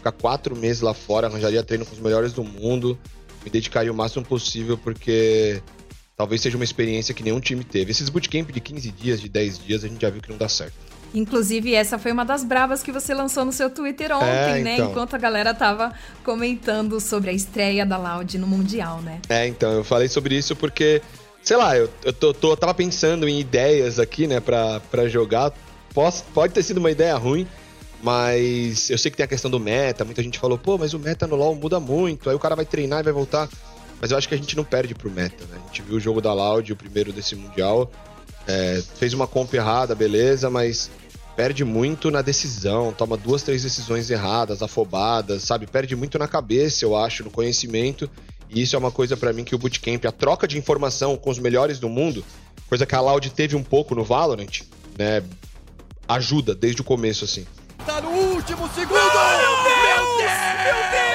ficar 0.00 0.12
quatro 0.12 0.56
meses 0.56 0.82
lá 0.82 0.92
fora, 0.92 1.26
arranjaria 1.26 1.62
treino 1.62 1.86
com 1.86 1.92
os 1.92 2.00
melhores 2.00 2.32
do 2.32 2.42
mundo, 2.42 2.98
me 3.44 3.50
dedicaria 3.50 3.92
o 3.92 3.94
máximo 3.94 4.24
possível, 4.24 4.76
porque 4.76 5.62
talvez 6.16 6.40
seja 6.40 6.56
uma 6.56 6.64
experiência 6.64 7.14
que 7.14 7.22
nenhum 7.22 7.40
time 7.40 7.64
teve. 7.64 7.90
Esses 7.90 8.08
bootcamp 8.08 8.50
de 8.50 8.60
15 8.60 8.90
dias, 8.90 9.20
de 9.20 9.28
10 9.28 9.58
dias, 9.58 9.84
a 9.84 9.88
gente 9.88 10.00
já 10.00 10.10
viu 10.10 10.20
que 10.20 10.30
não 10.30 10.36
dá 10.36 10.48
certo. 10.48 10.74
Inclusive, 11.12 11.74
essa 11.74 11.98
foi 11.98 12.12
uma 12.12 12.24
das 12.24 12.44
bravas 12.44 12.82
que 12.82 12.92
você 12.92 13.12
lançou 13.12 13.44
no 13.44 13.52
seu 13.52 13.68
Twitter 13.68 14.12
ontem, 14.12 14.26
é, 14.26 14.62
né? 14.62 14.74
então. 14.74 14.90
Enquanto 14.90 15.14
a 15.14 15.18
galera 15.18 15.52
tava 15.52 15.92
comentando 16.24 17.00
sobre 17.00 17.30
a 17.30 17.32
estreia 17.32 17.84
da 17.84 17.96
Loud 17.96 18.38
no 18.38 18.46
Mundial, 18.46 19.00
né? 19.00 19.20
É, 19.28 19.46
então, 19.46 19.72
eu 19.72 19.82
falei 19.82 20.08
sobre 20.08 20.36
isso 20.36 20.54
porque, 20.54 21.02
sei 21.42 21.56
lá, 21.56 21.76
eu, 21.76 21.90
eu 22.04 22.12
tô, 22.12 22.32
tô, 22.32 22.56
tava 22.56 22.74
pensando 22.74 23.28
em 23.28 23.40
ideias 23.40 23.98
aqui, 23.98 24.26
né, 24.26 24.38
pra, 24.38 24.78
pra 24.90 25.08
jogar. 25.08 25.52
Posso, 25.92 26.22
pode 26.32 26.54
ter 26.54 26.62
sido 26.62 26.78
uma 26.78 26.90
ideia 26.90 27.16
ruim, 27.16 27.46
mas 28.02 28.88
eu 28.88 28.96
sei 28.96 29.10
que 29.10 29.16
tem 29.16 29.24
a 29.24 29.28
questão 29.28 29.50
do 29.50 29.60
meta. 29.60 30.04
Muita 30.04 30.22
gente 30.22 30.38
falou, 30.38 30.56
pô, 30.56 30.78
mas 30.78 30.94
o 30.94 30.98
meta 30.98 31.26
no 31.26 31.36
LoL 31.36 31.54
muda 31.54 31.78
muito. 31.78 32.30
Aí 32.30 32.36
o 32.36 32.38
cara 32.38 32.56
vai 32.56 32.64
treinar 32.64 33.00
e 33.00 33.02
vai 33.02 33.12
voltar. 33.12 33.48
Mas 34.00 34.10
eu 34.10 34.16
acho 34.16 34.28
que 34.28 34.34
a 34.34 34.38
gente 34.38 34.56
não 34.56 34.64
perde 34.64 34.94
pro 34.94 35.10
meta, 35.10 35.44
né? 35.50 35.58
A 35.62 35.66
gente 35.66 35.82
viu 35.82 35.96
o 35.96 36.00
jogo 36.00 36.20
da 36.20 36.32
Loud, 36.32 36.72
o 36.72 36.76
primeiro 36.76 37.12
desse 37.12 37.36
Mundial. 37.36 37.90
É, 38.46 38.82
fez 38.96 39.12
uma 39.12 39.26
comp 39.26 39.52
errada, 39.52 39.94
beleza, 39.94 40.48
mas 40.48 40.90
perde 41.36 41.64
muito 41.64 42.10
na 42.10 42.22
decisão, 42.22 42.92
toma 42.92 43.16
duas, 43.16 43.42
três 43.42 43.62
decisões 43.62 44.10
erradas, 44.10 44.62
afobadas, 44.62 45.42
sabe? 45.42 45.66
Perde 45.66 45.94
muito 45.94 46.18
na 46.18 46.26
cabeça, 46.26 46.84
eu 46.84 46.96
acho, 46.96 47.22
no 47.24 47.30
conhecimento. 47.30 48.10
E 48.48 48.62
isso 48.62 48.74
é 48.74 48.78
uma 48.78 48.90
coisa 48.90 49.16
para 49.16 49.32
mim 49.32 49.44
que 49.44 49.54
o 49.54 49.58
Bootcamp, 49.58 50.04
a 50.06 50.12
troca 50.12 50.48
de 50.48 50.58
informação 50.58 51.16
com 51.16 51.30
os 51.30 51.38
melhores 51.38 51.78
do 51.78 51.88
mundo, 51.88 52.24
coisa 52.68 52.86
que 52.86 52.94
a 52.94 53.00
Loud 53.00 53.30
teve 53.30 53.54
um 53.54 53.62
pouco 53.62 53.94
no 53.94 54.02
Valorant, 54.02 54.62
né? 54.98 55.22
Ajuda 56.08 56.54
desde 56.54 56.80
o 56.80 56.84
começo, 56.84 57.24
assim. 57.24 57.46
Tá 57.86 58.00
no 58.00 58.10
último 58.10 58.68
segundo! 58.74 58.94
meu 58.94 59.62
Deus! 59.64 59.80
Meu 59.84 60.18
Deus! 60.18 60.30
Meu 60.64 60.90
Deus! 60.90 61.10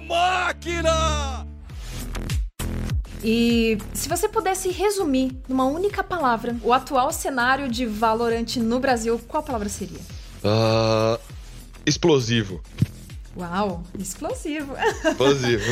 máquina! 0.00 1.46
E 3.22 3.78
se 3.92 4.08
você 4.08 4.28
pudesse 4.28 4.70
resumir 4.70 5.38
numa 5.48 5.64
única 5.64 6.02
palavra 6.02 6.56
o 6.62 6.72
atual 6.72 7.12
cenário 7.12 7.68
de 7.68 7.86
Valorant 7.86 8.56
no 8.56 8.80
Brasil, 8.80 9.20
qual 9.28 9.42
palavra 9.42 9.68
seria? 9.68 10.00
Uh, 10.42 11.20
explosivo. 11.84 12.62
Uau, 13.36 13.82
explosivo. 13.98 14.74
Explosivo. 15.04 15.64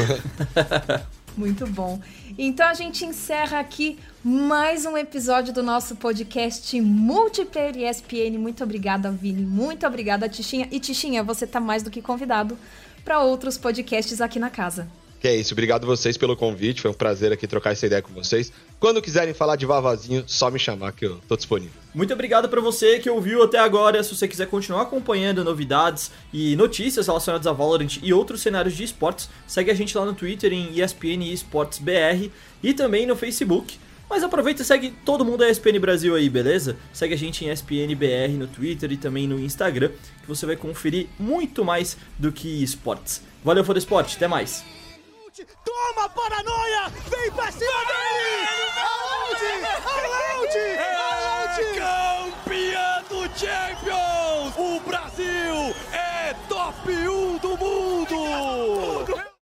Muito 1.39 1.69
bom. 1.69 2.01
Então 2.37 2.67
a 2.67 2.75
gente 2.75 3.05
encerra 3.05 3.61
aqui 3.61 3.97
mais 4.25 4.85
um 4.85 4.97
episódio 4.97 5.55
do 5.55 5.63
nosso 5.63 5.95
podcast 5.95 6.81
Multiplayer 6.81 7.77
ESPN. 7.77 8.37
Muito 8.37 8.65
obrigada, 8.65 9.09
Vini. 9.13 9.43
Muito 9.43 9.87
obrigada, 9.87 10.29
Tichinha. 10.29 10.67
E 10.73 10.81
Tichinha, 10.81 11.23
você 11.23 11.47
tá 11.47 11.61
mais 11.61 11.85
do 11.85 11.93
que 11.93 12.03
convidado 12.03 12.59
para 13.05 13.21
outros 13.21 13.57
podcasts 13.57 14.21
aqui 14.21 14.41
na 14.41 14.51
casa. 14.51 14.89
Que 15.21 15.27
é 15.27 15.35
isso, 15.35 15.53
obrigado 15.53 15.85
vocês 15.85 16.17
pelo 16.17 16.37
convite, 16.37 16.81
foi 16.81 16.91
um 16.91 16.95
prazer 16.95 17.33
aqui 17.33 17.47
trocar 17.47 17.73
essa 17.73 17.85
ideia 17.85 18.01
com 18.01 18.13
vocês. 18.13 18.53
Quando 18.79 19.03
quiserem 19.03 19.35
falar 19.35 19.57
de 19.57 19.67
Vavazinho, 19.67 20.23
só 20.29 20.49
me 20.49 20.61
chamar 20.61 20.93
que 20.93 21.07
eu 21.07 21.21
tô 21.27 21.37
disponível. 21.37 21.73
Muito 21.93 22.13
obrigado 22.13 22.49
para 22.49 22.61
você 22.61 23.01
que 23.01 23.11
ouviu 23.11 23.43
até 23.43 23.59
agora. 23.59 24.03
Se 24.05 24.15
você 24.15 24.29
quiser 24.29 24.47
continuar 24.47 24.83
acompanhando 24.83 25.43
novidades 25.43 26.13
e 26.33 26.55
notícias 26.55 27.09
relacionadas 27.09 27.49
a 27.49 27.53
Valorant 27.53 27.99
e 28.01 28.13
outros 28.13 28.41
cenários 28.41 28.77
de 28.77 28.85
esportes, 28.85 29.29
segue 29.45 29.73
a 29.73 29.75
gente 29.75 29.99
lá 29.99 30.05
no 30.05 30.15
Twitter 30.15 30.53
em 30.53 30.81
ESPN 30.81 31.25
Esportes 31.33 31.81
BR 31.81 32.31
e 32.63 32.73
também 32.73 33.05
no 33.05 33.17
Facebook. 33.17 33.77
Mas 34.09 34.23
aproveita 34.23 34.63
e 34.63 34.65
segue 34.65 34.95
todo 35.05 35.25
mundo 35.25 35.39
da 35.39 35.51
ESPN 35.51 35.81
Brasil 35.81 36.15
aí, 36.15 36.31
beleza? 36.31 36.77
Segue 36.93 37.15
a 37.15 37.19
gente 37.19 37.45
em 37.45 37.51
ESPN 37.51 37.95
BR 37.97 38.39
no 38.39 38.47
Twitter 38.47 38.93
e 38.93 38.97
também 38.97 39.27
no 39.27 39.39
Instagram, 39.39 39.91
que 40.23 40.29
você 40.29 40.47
vai 40.47 40.57
conferir 40.57 41.09
muito 41.19 41.65
mais 41.65 41.97
do 42.17 42.31
que 42.31 42.63
esportes. 42.63 43.21
Valeu, 43.45 43.65
Foda 43.65 43.79
Esporte, 43.79 44.17
até 44.17 44.29
mais! 44.29 44.78
Forte, 45.39 45.47
toma 45.65 46.09
paranoia, 46.09 46.89
vem 47.09 47.31
pra 47.31 47.53
cima 47.53 47.85
dele! 47.85 48.49
Aonde? 48.83 49.47
Aonde? 49.87 50.59
É 50.59 51.75
campeão 51.77 53.03
do 53.09 53.39
Champions! 53.39 54.08